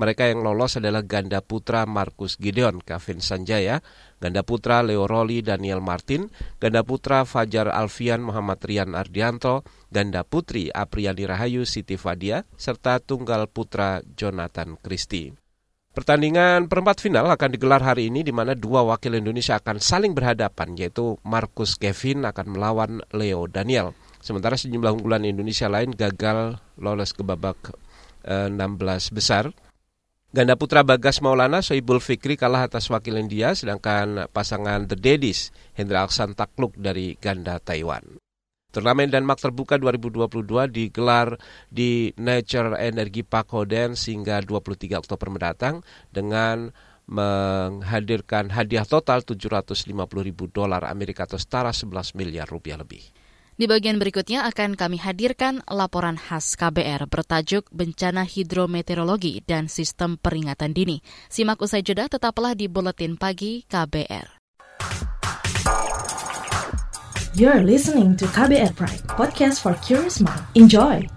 Mereka 0.00 0.24
yang 0.24 0.40
lolos 0.40 0.80
adalah 0.80 1.04
ganda 1.04 1.44
putra 1.44 1.84
Markus 1.84 2.40
Gideon, 2.40 2.80
Kevin 2.80 3.20
Sanjaya, 3.20 3.84
ganda 4.24 4.40
putra 4.40 4.80
Leo 4.80 5.04
Roli, 5.04 5.44
Daniel 5.44 5.84
Martin, 5.84 6.32
ganda 6.56 6.80
putra 6.80 7.28
Fajar 7.28 7.68
Alfian, 7.68 8.24
Muhammad 8.24 8.64
Rian 8.64 8.96
Ardianto, 8.96 9.68
ganda 9.92 10.24
putri 10.24 10.72
Apriani 10.72 11.28
Rahayu, 11.28 11.68
Siti 11.68 12.00
Fadia, 12.00 12.48
serta 12.56 12.96
tunggal 13.04 13.52
putra 13.52 14.00
Jonathan 14.16 14.80
Christie. 14.80 15.39
Pertandingan 15.90 16.70
perempat 16.70 17.02
final 17.02 17.26
akan 17.34 17.50
digelar 17.50 17.82
hari 17.82 18.14
ini 18.14 18.22
di 18.22 18.30
mana 18.30 18.54
dua 18.54 18.86
wakil 18.86 19.18
Indonesia 19.18 19.58
akan 19.58 19.82
saling 19.82 20.14
berhadapan 20.14 20.78
yaitu 20.78 21.18
Marcus 21.26 21.74
Kevin 21.74 22.22
akan 22.22 22.46
melawan 22.54 23.02
Leo 23.10 23.50
Daniel. 23.50 23.90
Sementara 24.22 24.54
sejumlah 24.54 24.94
unggulan 24.94 25.26
Indonesia 25.26 25.66
lain 25.66 25.90
gagal 25.90 26.62
lolos 26.78 27.10
ke 27.10 27.26
babak 27.26 27.74
eh, 28.22 28.46
16 28.46 29.10
besar. 29.10 29.50
Ganda 30.30 30.54
putra 30.54 30.86
Bagas 30.86 31.18
Maulana 31.18 31.58
Soibul 31.58 31.98
Fikri 31.98 32.38
kalah 32.38 32.70
atas 32.70 32.86
wakil 32.86 33.18
India 33.18 33.50
sedangkan 33.50 34.30
pasangan 34.30 34.86
The 34.86 34.94
Daddies 34.94 35.50
Hendra 35.74 36.06
Aksan 36.06 36.38
takluk 36.38 36.78
dari 36.78 37.18
ganda 37.18 37.58
Taiwan. 37.58 38.29
Turnamen 38.70 39.10
Denmark 39.10 39.42
Terbuka 39.42 39.74
2022 39.82 40.70
digelar 40.70 41.34
di 41.66 42.14
Nature 42.14 42.78
Energy 42.78 43.26
Park 43.26 43.50
Hoden 43.50 43.98
hingga 43.98 44.38
23 44.46 44.94
Oktober 45.02 45.26
mendatang 45.26 45.82
dengan 46.14 46.70
menghadirkan 47.10 48.54
hadiah 48.54 48.86
total 48.86 49.26
750 49.26 49.90
ribu 50.22 50.46
dolar 50.46 50.86
Amerika 50.86 51.26
atau 51.26 51.42
setara 51.42 51.74
11 51.74 52.14
miliar 52.14 52.46
rupiah 52.46 52.78
lebih. 52.78 53.02
Di 53.60 53.68
bagian 53.68 54.00
berikutnya 54.00 54.48
akan 54.48 54.72
kami 54.72 54.96
hadirkan 54.96 55.60
laporan 55.68 56.16
khas 56.16 56.56
KBR 56.56 57.04
bertajuk 57.10 57.68
Bencana 57.68 58.24
Hidrometeorologi 58.24 59.44
dan 59.44 59.68
Sistem 59.68 60.16
Peringatan 60.16 60.72
Dini. 60.72 61.04
Simak 61.28 61.60
usai 61.60 61.84
jeda 61.84 62.08
tetaplah 62.08 62.56
di 62.56 62.72
Buletin 62.72 63.20
Pagi 63.20 63.68
KBR. 63.68 64.40
You're 67.40 67.62
listening 67.62 68.18
to 68.18 68.26
KBR 68.26 68.76
Pride, 68.76 69.00
podcast 69.16 69.62
for 69.62 69.72
curious 69.80 70.20
mind. 70.20 70.44
Enjoy! 70.54 71.08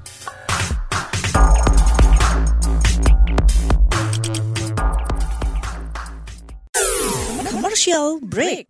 Commercial 7.51 8.21
break. 8.21 8.69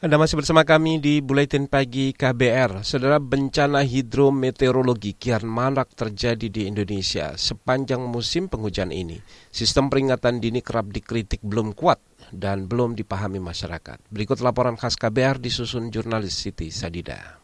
Anda 0.00 0.16
masih 0.16 0.40
bersama 0.40 0.64
kami 0.64 0.96
di 0.96 1.20
Buletin 1.20 1.68
Pagi 1.68 2.16
KBR. 2.16 2.80
Saudara 2.88 3.20
bencana 3.20 3.84
hidrometeorologi 3.84 5.12
kian 5.12 5.44
marak 5.44 5.92
terjadi 5.92 6.48
di 6.48 6.64
Indonesia 6.64 7.36
sepanjang 7.36 8.00
musim 8.08 8.48
penghujan 8.48 8.96
ini. 8.96 9.20
Sistem 9.52 9.92
peringatan 9.92 10.40
dini 10.40 10.64
kerap 10.64 10.88
dikritik 10.88 11.44
belum 11.44 11.76
kuat 11.76 12.00
dan 12.32 12.64
belum 12.64 12.96
dipahami 12.96 13.44
masyarakat. 13.44 14.00
Berikut 14.08 14.40
laporan 14.40 14.80
khas 14.80 14.96
KBR 14.96 15.36
disusun 15.36 15.92
jurnalis 15.92 16.32
Siti 16.32 16.72
Sadida. 16.72 17.36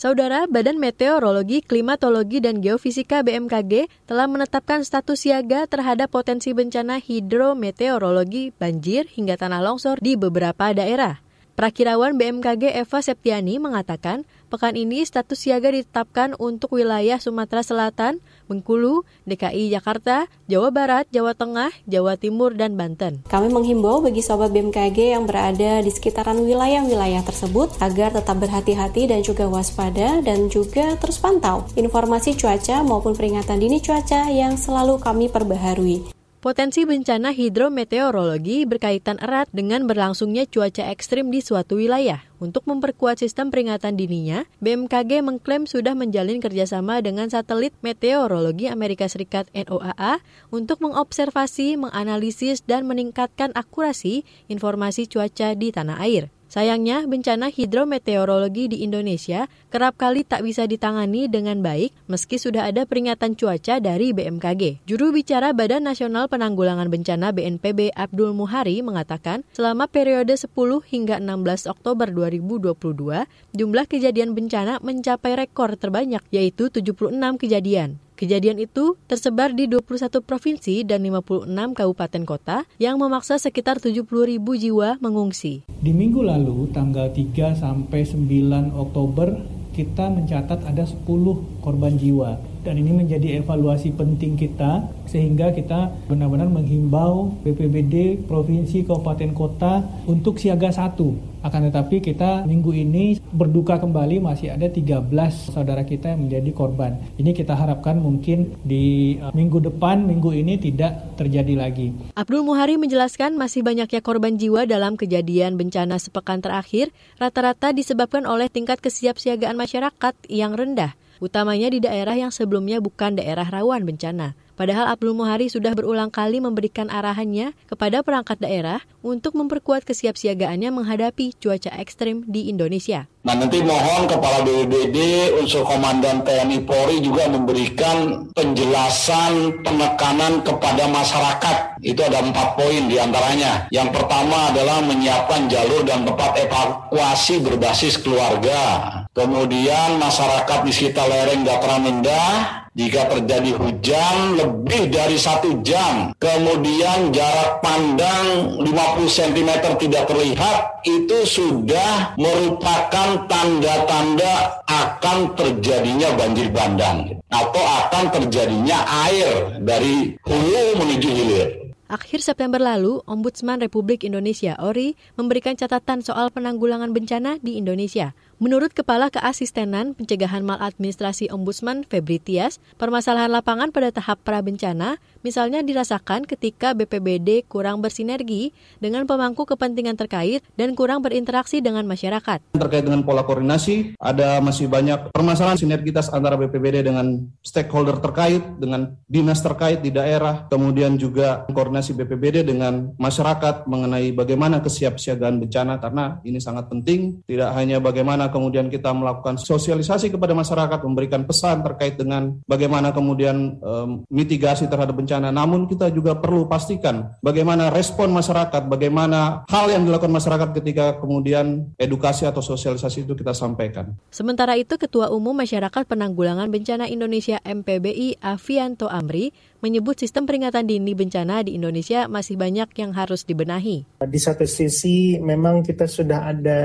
Saudara, 0.00 0.48
Badan 0.48 0.80
Meteorologi, 0.80 1.60
Klimatologi, 1.60 2.40
dan 2.40 2.64
Geofisika 2.64 3.20
BMKG 3.20 3.84
telah 4.08 4.24
menetapkan 4.24 4.80
status 4.80 5.28
siaga 5.28 5.68
terhadap 5.68 6.08
potensi 6.08 6.56
bencana 6.56 7.04
hidrometeorologi, 7.04 8.56
banjir, 8.56 9.12
hingga 9.12 9.36
tanah 9.36 9.60
longsor 9.60 10.00
di 10.00 10.16
beberapa 10.16 10.72
daerah. 10.72 11.27
Prakirawan 11.58 12.14
BMKG 12.14 12.70
Eva 12.70 13.02
Septiani 13.02 13.58
mengatakan, 13.58 14.22
pekan 14.46 14.78
ini 14.78 15.02
status 15.02 15.42
siaga 15.42 15.74
ditetapkan 15.74 16.38
untuk 16.38 16.78
wilayah 16.78 17.18
Sumatera 17.18 17.66
Selatan, 17.66 18.22
Bengkulu, 18.46 19.02
DKI 19.26 19.74
Jakarta, 19.74 20.30
Jawa 20.46 20.70
Barat, 20.70 21.10
Jawa 21.10 21.34
Tengah, 21.34 21.74
Jawa 21.90 22.14
Timur, 22.14 22.54
dan 22.54 22.78
Banten. 22.78 23.26
Kami 23.26 23.50
menghimbau 23.50 23.98
bagi 23.98 24.22
sobat 24.22 24.54
BMKG 24.54 25.18
yang 25.18 25.26
berada 25.26 25.82
di 25.82 25.90
sekitaran 25.90 26.38
wilayah-wilayah 26.46 27.26
tersebut 27.26 27.74
agar 27.82 28.14
tetap 28.14 28.38
berhati-hati 28.38 29.10
dan 29.10 29.26
juga 29.26 29.50
waspada 29.50 30.22
dan 30.22 30.46
juga 30.46 30.94
terus 30.94 31.18
pantau 31.18 31.66
informasi 31.74 32.38
cuaca 32.38 32.86
maupun 32.86 33.18
peringatan 33.18 33.58
dini 33.58 33.82
cuaca 33.82 34.30
yang 34.30 34.54
selalu 34.54 35.02
kami 35.02 35.26
perbaharui. 35.26 36.17
Potensi 36.38 36.86
bencana 36.86 37.34
hidrometeorologi 37.34 38.62
berkaitan 38.62 39.18
erat 39.18 39.50
dengan 39.50 39.90
berlangsungnya 39.90 40.46
cuaca 40.46 40.86
ekstrim 40.86 41.34
di 41.34 41.42
suatu 41.42 41.82
wilayah. 41.82 42.22
Untuk 42.38 42.62
memperkuat 42.62 43.18
sistem 43.18 43.50
peringatan 43.50 43.98
dininya, 43.98 44.46
BMKG 44.62 45.18
mengklaim 45.26 45.66
sudah 45.66 45.98
menjalin 45.98 46.38
kerjasama 46.38 47.02
dengan 47.02 47.26
satelit 47.26 47.74
meteorologi 47.82 48.70
Amerika 48.70 49.10
Serikat 49.10 49.50
NOAA 49.50 50.22
untuk 50.54 50.78
mengobservasi, 50.78 51.74
menganalisis, 51.74 52.62
dan 52.62 52.86
meningkatkan 52.86 53.50
akurasi 53.58 54.22
informasi 54.46 55.10
cuaca 55.10 55.58
di 55.58 55.74
tanah 55.74 55.98
air. 56.06 56.30
Sayangnya, 56.48 57.04
bencana 57.04 57.52
hidrometeorologi 57.52 58.72
di 58.72 58.80
Indonesia 58.80 59.52
kerap 59.68 60.00
kali 60.00 60.24
tak 60.24 60.40
bisa 60.48 60.64
ditangani 60.64 61.28
dengan 61.28 61.60
baik 61.60 61.92
meski 62.08 62.40
sudah 62.40 62.64
ada 62.64 62.88
peringatan 62.88 63.36
cuaca 63.36 63.76
dari 63.84 64.16
BMKG. 64.16 64.80
Juru 64.88 65.12
bicara 65.12 65.52
Badan 65.52 65.84
Nasional 65.84 66.24
Penanggulangan 66.32 66.88
Bencana 66.88 67.36
BNPB 67.36 67.92
Abdul 67.92 68.32
Muhari 68.32 68.80
mengatakan, 68.80 69.44
selama 69.52 69.92
periode 69.92 70.32
10 70.40 70.48
hingga 70.88 71.20
16 71.20 71.68
Oktober 71.68 72.08
2022, 72.08 73.28
jumlah 73.52 73.84
kejadian 73.84 74.32
bencana 74.32 74.80
mencapai 74.80 75.36
rekor 75.36 75.76
terbanyak 75.76 76.24
yaitu 76.32 76.72
76 76.72 77.12
kejadian. 77.36 78.00
Kejadian 78.18 78.58
itu 78.58 78.98
tersebar 79.06 79.54
di 79.54 79.70
21 79.70 80.10
provinsi 80.26 80.82
dan 80.82 81.06
56 81.06 81.46
kabupaten 81.54 82.22
kota 82.26 82.66
yang 82.82 82.98
memaksa 82.98 83.38
sekitar 83.38 83.78
70 83.78 84.02
ribu 84.10 84.58
jiwa 84.58 84.98
mengungsi. 84.98 85.62
Di 85.78 85.94
minggu 85.94 86.26
lalu, 86.26 86.66
tanggal 86.74 87.14
3 87.14 87.54
sampai 87.54 88.02
9 88.02 88.74
Oktober, 88.74 89.38
kita 89.70 90.10
mencatat 90.10 90.66
ada 90.66 90.82
10 90.82 91.62
korban 91.62 91.94
jiwa. 91.94 92.42
Dan 92.68 92.84
ini 92.84 92.92
menjadi 92.92 93.40
evaluasi 93.40 93.96
penting 93.96 94.36
kita 94.36 94.84
sehingga 95.08 95.56
kita 95.56 95.88
benar-benar 96.04 96.52
menghimbau 96.52 97.40
BPBD 97.40 98.20
Provinsi 98.28 98.84
Kabupaten 98.84 99.32
Kota 99.32 99.80
untuk 100.04 100.36
siaga 100.36 100.68
satu. 100.68 101.16
Akan 101.40 101.64
tetapi 101.64 102.04
kita 102.04 102.44
minggu 102.44 102.76
ini 102.76 103.16
berduka 103.32 103.80
kembali 103.80 104.20
masih 104.20 104.52
ada 104.52 104.68
13 104.68 105.00
saudara 105.48 105.80
kita 105.88 106.12
yang 106.12 106.28
menjadi 106.28 106.50
korban. 106.52 107.00
Ini 107.16 107.32
kita 107.32 107.56
harapkan 107.56 107.96
mungkin 108.04 108.52
di 108.60 109.16
uh, 109.16 109.32
minggu 109.32 109.64
depan, 109.72 110.04
minggu 110.04 110.36
ini 110.36 110.60
tidak 110.60 111.16
terjadi 111.16 111.56
lagi. 111.56 111.96
Abdul 112.20 112.44
Muhari 112.44 112.76
menjelaskan 112.76 113.40
masih 113.40 113.64
banyaknya 113.64 114.04
korban 114.04 114.36
jiwa 114.36 114.68
dalam 114.68 115.00
kejadian 115.00 115.56
bencana 115.56 115.96
sepekan 115.96 116.44
terakhir 116.44 116.92
rata-rata 117.16 117.72
disebabkan 117.72 118.28
oleh 118.28 118.52
tingkat 118.52 118.84
kesiapsiagaan 118.84 119.56
masyarakat 119.56 120.12
yang 120.28 120.52
rendah 120.52 120.92
utamanya 121.18 121.70
di 121.70 121.82
daerah 121.82 122.14
yang 122.14 122.34
sebelumnya 122.34 122.82
bukan 122.82 123.18
daerah 123.18 123.46
rawan 123.46 123.86
bencana. 123.86 124.38
Padahal 124.58 124.90
Abdul 124.90 125.14
Muhari 125.14 125.46
sudah 125.46 125.70
berulang 125.70 126.10
kali 126.10 126.42
memberikan 126.42 126.90
arahannya 126.90 127.54
kepada 127.70 128.02
perangkat 128.02 128.42
daerah 128.42 128.82
untuk 129.06 129.38
memperkuat 129.38 129.86
kesiapsiagaannya 129.86 130.74
menghadapi 130.74 131.38
cuaca 131.38 131.70
ekstrim 131.78 132.26
di 132.26 132.50
Indonesia. 132.50 133.06
Nah 133.28 133.36
nanti 133.36 133.60
mohon 133.60 134.08
Kepala 134.08 134.40
BPBD, 134.40 134.96
unsur 135.36 135.60
Komandan 135.60 136.24
TNI 136.24 136.64
Polri 136.64 137.04
juga 137.04 137.28
memberikan 137.28 138.24
penjelasan 138.32 139.60
penekanan 139.60 140.40
kepada 140.40 140.88
masyarakat. 140.88 141.76
Itu 141.84 142.08
ada 142.08 142.24
empat 142.24 142.56
poin 142.56 142.88
di 142.88 142.96
antaranya. 142.96 143.68
Yang 143.68 144.00
pertama 144.00 144.48
adalah 144.48 144.80
menyiapkan 144.80 145.44
jalur 145.52 145.84
dan 145.84 146.08
tempat 146.08 146.40
evakuasi 146.40 147.44
berbasis 147.44 148.00
keluarga. 148.00 149.04
Kemudian 149.12 150.00
masyarakat 150.00 150.64
di 150.64 150.72
sekitar 150.72 151.04
lereng 151.04 151.44
dataran 151.44 151.84
rendah 151.84 152.58
jika 152.78 153.10
terjadi 153.10 153.58
hujan 153.58 154.38
lebih 154.38 154.86
dari 154.94 155.18
satu 155.18 155.66
jam, 155.66 156.14
kemudian 156.22 157.10
jarak 157.10 157.58
pandang 157.58 158.54
50 158.62 158.70
cm 159.10 159.50
tidak 159.82 160.06
terlihat, 160.06 160.78
itu 160.86 161.18
sudah 161.26 162.14
merupakan 162.14 163.17
tanda-tanda 163.26 164.62
akan 164.68 165.34
terjadinya 165.34 166.14
banjir 166.14 166.46
bandang 166.54 167.18
atau 167.32 167.62
akan 167.64 168.04
terjadinya 168.14 168.78
air 169.08 169.58
dari 169.64 170.14
hulu 170.22 170.64
menuju 170.78 171.08
hilir. 171.10 171.48
Akhir 171.88 172.20
September 172.20 172.60
lalu, 172.60 173.00
Ombudsman 173.08 173.64
Republik 173.64 174.04
Indonesia 174.04 174.52
ORI 174.60 174.92
memberikan 175.16 175.56
catatan 175.56 176.04
soal 176.04 176.28
penanggulangan 176.28 176.92
bencana 176.92 177.40
di 177.40 177.56
Indonesia. 177.56 178.12
Menurut 178.38 178.70
Kepala 178.70 179.10
Keasistenan 179.10 179.98
Pencegahan 179.98 180.46
Maladministrasi 180.46 181.26
Ombudsman 181.26 181.82
Febri 181.82 182.22
Tias, 182.22 182.62
permasalahan 182.78 183.34
lapangan 183.34 183.74
pada 183.74 183.90
tahap 183.90 184.22
prabencana 184.22 185.02
misalnya 185.26 185.58
dirasakan 185.58 186.22
ketika 186.22 186.70
BPBD 186.70 187.42
kurang 187.50 187.82
bersinergi 187.82 188.54
dengan 188.78 189.10
pemangku 189.10 189.42
kepentingan 189.42 189.98
terkait 189.98 190.46
dan 190.54 190.78
kurang 190.78 191.02
berinteraksi 191.02 191.58
dengan 191.58 191.82
masyarakat. 191.90 192.54
Terkait 192.54 192.86
dengan 192.86 193.02
pola 193.02 193.26
koordinasi, 193.26 193.98
ada 193.98 194.38
masih 194.38 194.70
banyak 194.70 195.10
permasalahan 195.10 195.58
sinergitas 195.58 196.06
antara 196.14 196.38
BPBD 196.38 196.86
dengan 196.86 197.26
stakeholder 197.42 197.98
terkait, 197.98 198.38
dengan 198.62 198.94
dinas 199.10 199.42
terkait 199.42 199.82
di 199.82 199.90
daerah, 199.90 200.46
kemudian 200.46 200.94
juga 200.94 201.42
koordinasi 201.50 201.90
BPBD 201.98 202.46
dengan 202.46 202.94
masyarakat 203.02 203.66
mengenai 203.66 204.14
bagaimana 204.14 204.62
kesiapsiagaan 204.62 205.42
bencana, 205.42 205.82
karena 205.82 206.22
ini 206.22 206.38
sangat 206.38 206.70
penting, 206.70 207.26
tidak 207.26 207.50
hanya 207.58 207.82
bagaimana 207.82 208.27
kemudian 208.28 208.68
kita 208.68 208.92
melakukan 208.94 209.36
sosialisasi 209.40 210.12
kepada 210.12 210.32
masyarakat, 210.32 210.78
memberikan 210.84 211.24
pesan 211.24 211.60
terkait 211.64 211.98
dengan 211.98 212.38
bagaimana 212.44 212.94
kemudian 212.94 213.58
um, 213.60 214.04
mitigasi 214.08 214.68
terhadap 214.68 214.94
bencana. 214.96 215.28
Namun 215.34 215.66
kita 215.66 215.90
juga 215.92 216.16
perlu 216.16 216.46
pastikan 216.46 217.16
bagaimana 217.20 217.68
respon 217.68 218.12
masyarakat, 218.12 218.68
bagaimana 218.68 219.44
hal 219.48 219.72
yang 219.72 219.84
dilakukan 219.88 220.12
masyarakat 220.12 220.48
ketika 220.62 221.00
kemudian 221.00 221.72
edukasi 221.76 222.28
atau 222.28 222.40
sosialisasi 222.40 223.04
itu 223.08 223.12
kita 223.16 223.32
sampaikan. 223.34 223.96
Sementara 224.12 224.54
itu, 224.54 224.76
Ketua 224.78 225.10
Umum 225.10 225.34
Masyarakat 225.34 225.84
Penanggulangan 225.88 226.48
Bencana 226.48 226.86
Indonesia 226.86 227.42
MPBI 227.42 228.20
Avianto 228.22 228.86
Amri 228.86 229.32
menyebut 229.58 229.98
sistem 229.98 230.22
peringatan 230.22 230.70
dini 230.70 230.94
bencana 230.94 231.42
di 231.42 231.58
Indonesia 231.58 232.06
masih 232.06 232.38
banyak 232.38 232.70
yang 232.78 232.94
harus 232.94 233.26
dibenahi. 233.26 233.82
Di 233.98 234.20
satu 234.22 234.46
sisi 234.46 235.18
memang 235.18 235.66
kita 235.66 235.90
sudah 235.90 236.30
ada 236.30 236.60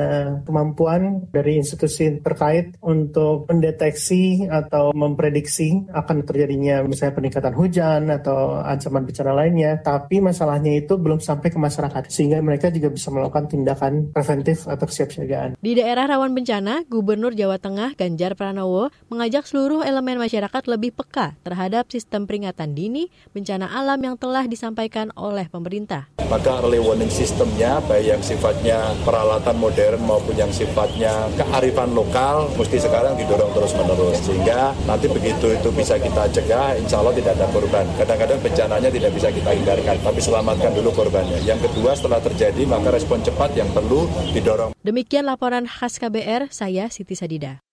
kemampuan 0.46 1.26
dari 1.34 1.58
institusi 1.58 2.22
terkait 2.22 2.78
untuk 2.86 3.50
mendeteksi 3.50 4.46
atau 4.46 4.94
memprediksi 4.94 5.90
akan 5.90 6.22
terjadinya 6.26 6.86
misalnya 6.86 7.18
peningkatan 7.18 7.54
hujan 7.58 8.02
atau 8.14 8.62
ancaman 8.62 9.10
bencana 9.10 9.34
lainnya, 9.34 9.82
tapi 9.82 10.22
masalahnya 10.22 10.78
itu 10.78 10.94
belum 11.02 11.18
sampai 11.18 11.50
ke 11.50 11.58
masyarakat 11.58 12.14
sehingga 12.14 12.38
mereka 12.46 12.70
juga 12.70 12.94
bisa 12.94 13.10
melakukan 13.10 13.50
tindakan 13.50 14.14
preventif 14.14 14.70
atau 14.70 14.86
kesiapsiagaan. 14.86 15.58
Di 15.58 15.74
daerah 15.74 16.06
rawan 16.06 16.38
bencana, 16.38 16.86
Gubernur 16.86 17.34
Jawa 17.34 17.58
Tengah 17.58 17.98
Ganjar 17.98 18.38
Pranowo 18.38 18.94
mengajak 19.10 19.50
seluruh 19.50 19.82
elemen 19.82 20.22
masyarakat 20.22 20.64
lebih 20.70 20.94
peka 20.94 21.34
terhadap 21.42 21.90
sistem 21.90 22.30
peringatan 22.30 22.78
dini 22.78 22.83
bencana 23.32 23.70
alam 23.70 24.00
yang 24.02 24.16
telah 24.18 24.50
disampaikan 24.50 25.14
oleh 25.14 25.46
pemerintah. 25.48 26.10
Maka 26.28 26.66
early 26.66 26.82
warning 26.82 27.12
sistemnya, 27.14 27.78
baik 27.86 28.06
yang 28.18 28.22
sifatnya 28.26 28.96
peralatan 29.06 29.60
modern 29.62 30.02
maupun 30.02 30.34
yang 30.34 30.50
sifatnya 30.50 31.30
kearifan 31.38 31.94
lokal, 31.94 32.50
mesti 32.58 32.82
sekarang 32.82 33.14
didorong 33.20 33.54
terus-menerus. 33.54 34.18
Sehingga 34.26 34.74
nanti 34.90 35.06
begitu 35.12 35.54
itu 35.54 35.70
bisa 35.70 36.02
kita 36.02 36.26
cegah, 36.34 36.74
insya 36.80 37.00
Allah 37.00 37.14
tidak 37.14 37.38
ada 37.38 37.48
korban. 37.54 37.86
Kadang-kadang 38.00 38.40
bencananya 38.42 38.90
tidak 38.90 39.12
bisa 39.14 39.30
kita 39.30 39.52
hindarkan, 39.54 39.96
tapi 40.02 40.20
selamatkan 40.24 40.72
dulu 40.74 40.90
korbannya. 40.96 41.40
Yang 41.46 41.70
kedua, 41.70 41.94
setelah 41.94 42.20
terjadi, 42.24 42.64
maka 42.66 42.90
respon 42.90 43.22
cepat 43.22 43.54
yang 43.54 43.70
perlu 43.70 44.10
didorong. 44.34 44.74
Demikian 44.82 45.30
laporan 45.30 45.70
khas 45.70 46.02
KBR, 46.02 46.50
saya 46.50 46.90
Siti 46.90 47.14
Sadida. 47.14 47.73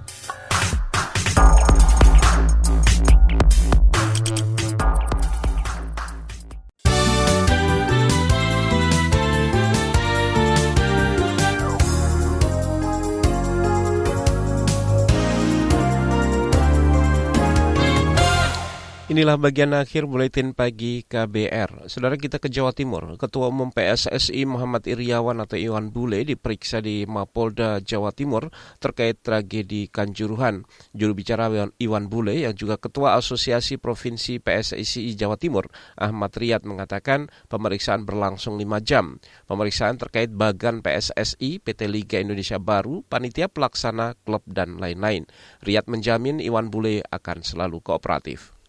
Inilah 19.11 19.35
bagian 19.35 19.75
akhir 19.75 20.07
buletin 20.07 20.55
pagi 20.55 21.03
KBR. 21.03 21.91
Saudara 21.91 22.15
kita 22.15 22.39
ke 22.39 22.47
Jawa 22.47 22.71
Timur. 22.71 23.19
Ketua 23.19 23.51
Umum 23.51 23.67
PSSI 23.67 24.47
Muhammad 24.47 24.87
Iriawan 24.87 25.43
atau 25.43 25.59
Iwan 25.59 25.91
Bule 25.91 26.23
diperiksa 26.23 26.79
di 26.79 27.03
Mapolda 27.03 27.83
Jawa 27.83 28.15
Timur 28.15 28.47
terkait 28.79 29.19
tragedi 29.19 29.91
Kanjuruhan. 29.91 30.63
Juru 30.95 31.11
bicara 31.11 31.51
Iwan 31.75 32.07
Bule 32.07 32.39
yang 32.39 32.55
juga 32.55 32.79
Ketua 32.79 33.19
Asosiasi 33.19 33.75
Provinsi 33.75 34.39
PSSI 34.39 35.11
Jawa 35.19 35.35
Timur, 35.35 35.67
Ahmad 35.99 36.31
Riyad 36.31 36.63
mengatakan 36.63 37.27
pemeriksaan 37.51 38.07
berlangsung 38.07 38.55
5 38.55 38.79
jam. 38.79 39.19
Pemeriksaan 39.43 39.99
terkait 39.99 40.31
bagan 40.31 40.79
PSSI, 40.79 41.59
PT 41.59 41.91
Liga 41.91 42.15
Indonesia 42.15 42.63
Baru, 42.63 43.03
panitia 43.11 43.51
pelaksana, 43.51 44.15
klub, 44.23 44.47
dan 44.47 44.79
lain-lain. 44.79 45.27
Riyad 45.67 45.91
menjamin 45.91 46.39
Iwan 46.39 46.71
Bule 46.71 47.03
akan 47.11 47.43
selalu 47.43 47.83
kooperatif. 47.83 48.60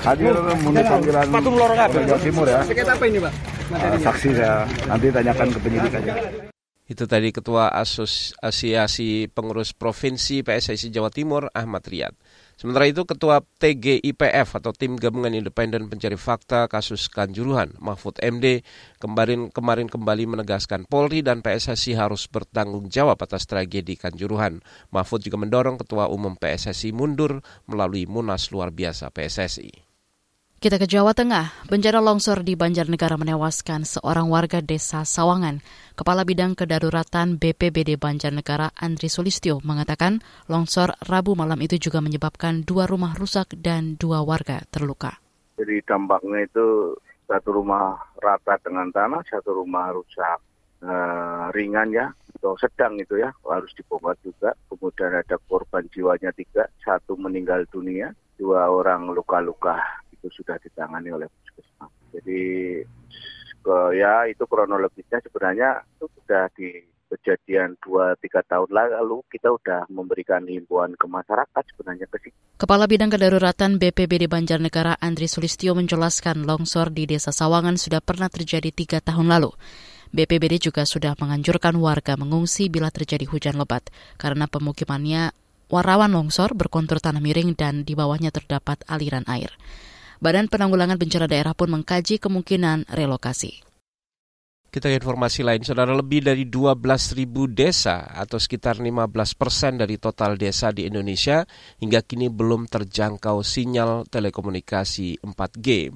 Hadir 0.00 0.32
memenuhi 0.32 0.84
panggilan 0.88 1.26
Jawa 1.28 2.20
Timur 2.24 2.46
ya. 2.48 2.60
apa 2.64 3.04
ini 3.04 3.18
Pak? 3.20 3.32
Uh, 3.70 3.98
saksi 4.00 4.28
saya 4.32 4.64
nanti 4.88 5.06
tanyakan 5.12 5.46
ke 5.52 5.58
penyidik 5.60 5.92
aja. 5.92 6.12
Itu 6.90 7.04
tadi 7.06 7.30
Ketua 7.30 7.70
Asosiasi 7.70 9.30
Pengurus 9.30 9.76
Provinsi 9.76 10.42
PSSI 10.42 10.90
Jawa 10.90 11.12
Timur 11.12 11.52
Ahmad 11.54 11.84
Riyad. 11.86 12.16
Sementara 12.60 12.84
itu 12.84 13.08
Ketua 13.08 13.40
TGIPF 13.40 14.60
atau 14.60 14.76
Tim 14.76 15.00
Gabungan 15.00 15.32
Independen 15.32 15.88
Pencari 15.88 16.20
Fakta 16.20 16.68
Kasus 16.68 17.08
Kanjuruhan 17.08 17.72
Mahfud 17.80 18.20
MD 18.20 18.60
kemarin 19.00 19.48
kemarin 19.48 19.88
kembali 19.88 20.28
menegaskan 20.28 20.84
Polri 20.84 21.24
dan 21.24 21.40
PSSI 21.40 21.96
harus 21.96 22.28
bertanggung 22.28 22.92
jawab 22.92 23.16
atas 23.16 23.48
tragedi 23.48 23.96
Kanjuruhan. 23.96 24.60
Mahfud 24.92 25.24
juga 25.24 25.40
mendorong 25.40 25.80
Ketua 25.80 26.12
Umum 26.12 26.36
PSSI 26.36 26.92
mundur 26.92 27.40
melalui 27.64 28.04
Munas 28.04 28.52
luar 28.52 28.76
biasa 28.76 29.08
PSSI. 29.08 29.89
Kita 30.60 30.76
ke 30.76 30.84
Jawa 30.84 31.16
Tengah. 31.16 31.72
Bencana 31.72 32.04
longsor 32.04 32.44
di 32.44 32.52
Banjarnegara 32.52 33.16
menewaskan 33.16 33.88
seorang 33.88 34.28
warga 34.28 34.60
desa 34.60 35.08
Sawangan. 35.08 35.64
Kepala 35.96 36.20
Bidang 36.20 36.52
Kedaruratan 36.52 37.40
BPBD 37.40 37.96
Banjarnegara 37.96 38.68
Andri 38.76 39.08
Sulistyo 39.08 39.64
mengatakan 39.64 40.20
longsor 40.52 41.00
Rabu 41.08 41.32
malam 41.32 41.56
itu 41.64 41.80
juga 41.80 42.04
menyebabkan 42.04 42.60
dua 42.60 42.84
rumah 42.84 43.16
rusak 43.16 43.56
dan 43.56 43.96
dua 43.96 44.20
warga 44.20 44.60
terluka. 44.68 45.16
Jadi 45.56 45.80
dampaknya 45.80 46.44
itu 46.44 46.92
satu 47.24 47.56
rumah 47.56 47.96
rata 48.20 48.60
dengan 48.60 48.92
tanah, 48.92 49.24
satu 49.32 49.64
rumah 49.64 49.96
rusak 49.96 50.44
e, 50.84 50.92
ringan 51.56 51.88
ya, 51.88 52.12
atau 52.36 52.52
sedang 52.60 53.00
itu 53.00 53.16
ya, 53.16 53.32
harus 53.48 53.72
dibongkar 53.80 54.12
juga. 54.20 54.52
Kemudian 54.68 55.24
ada 55.24 55.40
korban 55.40 55.88
jiwanya 55.88 56.28
tiga, 56.36 56.68
satu 56.84 57.16
meninggal 57.16 57.64
dunia, 57.72 58.12
dua 58.36 58.68
orang 58.68 59.08
luka-luka 59.08 60.04
itu 60.20 60.28
sudah 60.44 60.60
ditangani 60.60 61.08
oleh 61.16 61.26
puskesmas. 61.32 61.92
Jadi 62.12 62.42
ke, 63.60 63.76
ya 63.96 64.28
itu 64.28 64.44
kronologisnya 64.44 65.24
sebenarnya 65.24 65.84
itu 65.96 66.06
sudah 66.20 66.44
di 66.52 66.84
kejadian 67.10 67.74
2-3 67.82 68.22
tahun 68.46 68.70
lalu 68.70 69.18
kita 69.26 69.50
sudah 69.50 69.82
memberikan 69.90 70.46
himbauan 70.46 70.94
ke 70.94 71.10
masyarakat 71.10 71.62
sebenarnya 71.74 72.06
ke 72.06 72.16
sini. 72.22 72.36
Kepala 72.54 72.86
Bidang 72.86 73.10
Kedaruratan 73.10 73.82
BPBD 73.82 74.30
Banjarnegara 74.30 74.94
Andri 75.02 75.26
Sulistyo 75.26 75.74
menjelaskan 75.74 76.46
longsor 76.46 76.94
di 76.94 77.10
Desa 77.10 77.34
Sawangan 77.34 77.74
sudah 77.74 77.98
pernah 77.98 78.30
terjadi 78.30 78.70
tiga 78.70 79.02
tahun 79.02 79.26
lalu. 79.26 79.50
BPBD 80.10 80.70
juga 80.70 80.86
sudah 80.86 81.14
menganjurkan 81.18 81.74
warga 81.78 82.18
mengungsi 82.18 82.66
bila 82.66 82.90
terjadi 82.90 83.26
hujan 83.30 83.58
lebat 83.58 83.90
karena 84.18 84.50
pemukimannya 84.50 85.34
warawan 85.70 86.10
longsor 86.10 86.50
berkontur 86.58 86.98
tanah 86.98 87.22
miring 87.22 87.54
dan 87.54 87.86
di 87.86 87.94
bawahnya 87.94 88.34
terdapat 88.34 88.82
aliran 88.90 89.22
air. 89.30 89.54
Badan 90.20 90.52
Penanggulangan 90.52 91.00
Bencana 91.00 91.24
Daerah 91.24 91.56
pun 91.56 91.72
mengkaji 91.72 92.20
kemungkinan 92.20 92.92
relokasi. 92.92 93.64
Kita 94.70 94.86
ke 94.86 95.02
informasi 95.02 95.42
lain, 95.42 95.66
saudara 95.66 95.96
lebih 95.96 96.22
dari 96.22 96.46
12.000 96.46 97.26
desa 97.50 98.06
atau 98.06 98.38
sekitar 98.38 98.78
15 98.78 99.10
persen 99.34 99.80
dari 99.80 99.98
total 99.98 100.38
desa 100.38 100.70
di 100.70 100.86
Indonesia 100.86 101.42
hingga 101.82 102.06
kini 102.06 102.30
belum 102.30 102.70
terjangkau 102.70 103.42
sinyal 103.42 104.06
telekomunikasi 104.06 105.26
4G. 105.26 105.90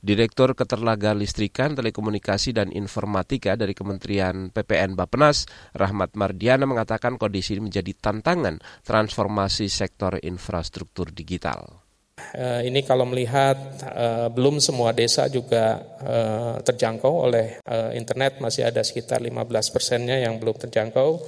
Direktur 0.00 0.56
Keterlaga 0.56 1.12
Listrikan, 1.12 1.76
Telekomunikasi 1.76 2.56
dan 2.56 2.72
Informatika 2.72 3.60
dari 3.60 3.76
Kementerian 3.76 4.54
PPN 4.54 4.96
Bapenas, 4.96 5.44
Rahmat 5.76 6.16
Mardiana 6.16 6.64
mengatakan 6.64 7.20
kondisi 7.20 7.58
ini 7.58 7.68
menjadi 7.68 7.92
tantangan 7.92 8.56
transformasi 8.86 9.68
sektor 9.68 10.16
infrastruktur 10.22 11.12
digital. 11.12 11.83
Uh, 12.14 12.62
ini 12.62 12.86
kalau 12.86 13.02
melihat 13.10 13.58
uh, 13.90 14.30
belum 14.30 14.62
semua 14.62 14.94
desa 14.94 15.26
juga 15.26 15.82
uh, 15.98 16.54
terjangkau 16.62 17.10
oleh 17.26 17.58
internet, 17.94 18.38
masih 18.38 18.70
ada 18.70 18.86
sekitar 18.86 19.18
15 19.18 19.74
persennya 19.74 20.22
yang 20.22 20.38
belum 20.38 20.54
terjangkau. 20.54 21.18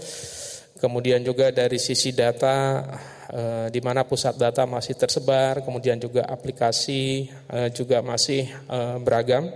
Kemudian 0.77 1.25
juga 1.25 1.49
dari 1.49 1.81
sisi 1.81 2.13
data, 2.13 2.85
di 3.73 3.81
mana 3.81 4.05
pusat 4.05 4.37
data 4.37 4.69
masih 4.69 4.93
tersebar, 4.93 5.65
kemudian 5.65 5.97
juga 5.97 6.29
aplikasi 6.29 7.33
juga 7.73 8.05
masih 8.05 8.45
beragam. 9.01 9.49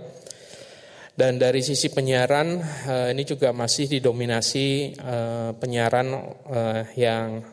Dan 1.21 1.37
dari 1.37 1.61
sisi 1.61 1.93
penyiaran 1.93 2.57
uh, 2.89 3.13
ini 3.13 3.21
juga 3.21 3.53
masih 3.53 3.85
didominasi 3.85 4.97
uh, 4.97 5.53
penyiaran 5.53 6.17
uh, 6.49 6.81
yang 6.97 7.45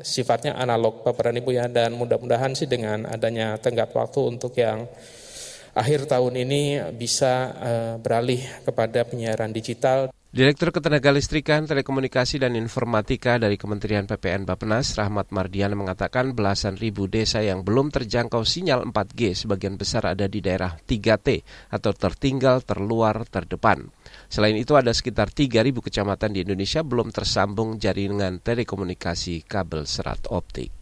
sifatnya 0.00 0.56
analog 0.56 1.04
Bapak 1.04 1.28
dan 1.28 1.36
Ibu 1.36 1.52
ya 1.52 1.68
dan 1.68 1.92
mudah-mudahan 1.92 2.56
sih 2.56 2.64
dengan 2.64 3.04
adanya 3.04 3.60
tenggat 3.60 3.92
waktu 3.92 4.24
untuk 4.24 4.56
yang 4.56 4.88
akhir 5.76 6.08
tahun 6.08 6.32
ini 6.48 6.80
bisa 6.96 7.52
beralih 8.00 8.40
kepada 8.64 9.04
penyiaran 9.04 9.52
digital. 9.52 10.08
Direktur 10.32 10.72
Ketenagalistrikan, 10.72 11.68
Telekomunikasi 11.68 12.40
dan 12.40 12.56
Informatika 12.56 13.36
dari 13.36 13.60
Kementerian 13.60 14.08
PPN 14.08 14.48
Bapenas, 14.48 14.96
Rahmat 14.96 15.28
Mardian 15.28 15.76
mengatakan 15.76 16.32
belasan 16.32 16.80
ribu 16.80 17.04
desa 17.04 17.44
yang 17.44 17.60
belum 17.60 17.92
terjangkau 17.92 18.40
sinyal 18.40 18.88
4G 18.88 19.44
sebagian 19.44 19.76
besar 19.76 20.08
ada 20.08 20.24
di 20.32 20.40
daerah 20.40 20.72
3T 20.72 21.44
atau 21.68 21.92
tertinggal, 21.92 22.64
terluar, 22.64 23.28
terdepan. 23.28 23.92
Selain 24.32 24.56
itu 24.56 24.72
ada 24.72 24.96
sekitar 24.96 25.28
3.000 25.28 25.68
kecamatan 25.68 26.32
di 26.32 26.48
Indonesia 26.48 26.80
belum 26.80 27.12
tersambung 27.12 27.76
jaringan 27.76 28.40
telekomunikasi 28.40 29.44
kabel 29.44 29.84
serat 29.84 30.32
optik. 30.32 30.81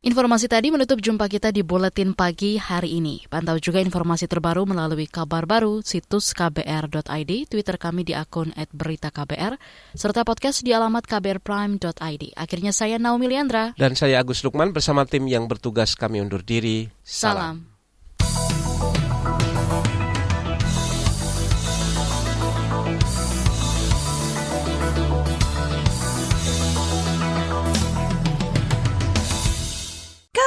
Informasi 0.00 0.48
tadi 0.48 0.72
menutup 0.72 0.96
jumpa 0.96 1.28
kita 1.28 1.52
di 1.52 1.60
Buletin 1.60 2.16
Pagi 2.16 2.56
hari 2.56 2.96
ini. 2.96 3.20
Pantau 3.28 3.60
juga 3.60 3.84
informasi 3.84 4.24
terbaru 4.24 4.64
melalui 4.64 5.04
kabar 5.04 5.44
baru 5.44 5.84
situs 5.84 6.32
kbr.id, 6.32 7.30
Twitter 7.44 7.76
kami 7.76 8.08
di 8.08 8.16
akun 8.16 8.48
@beritaKBR, 8.56 9.60
serta 9.92 10.24
podcast 10.24 10.64
di 10.64 10.72
alamat 10.72 11.04
kbrprime.id. 11.04 12.32
Akhirnya 12.32 12.72
saya 12.72 12.96
Naomi 12.96 13.28
Liandra. 13.28 13.76
Dan 13.76 13.92
saya 13.92 14.24
Agus 14.24 14.40
Lukman 14.40 14.72
bersama 14.72 15.04
tim 15.04 15.28
yang 15.28 15.44
bertugas 15.44 15.92
kami 15.92 16.24
undur 16.24 16.40
diri. 16.40 16.88
Salam. 17.04 17.60
Salam. 17.60 17.69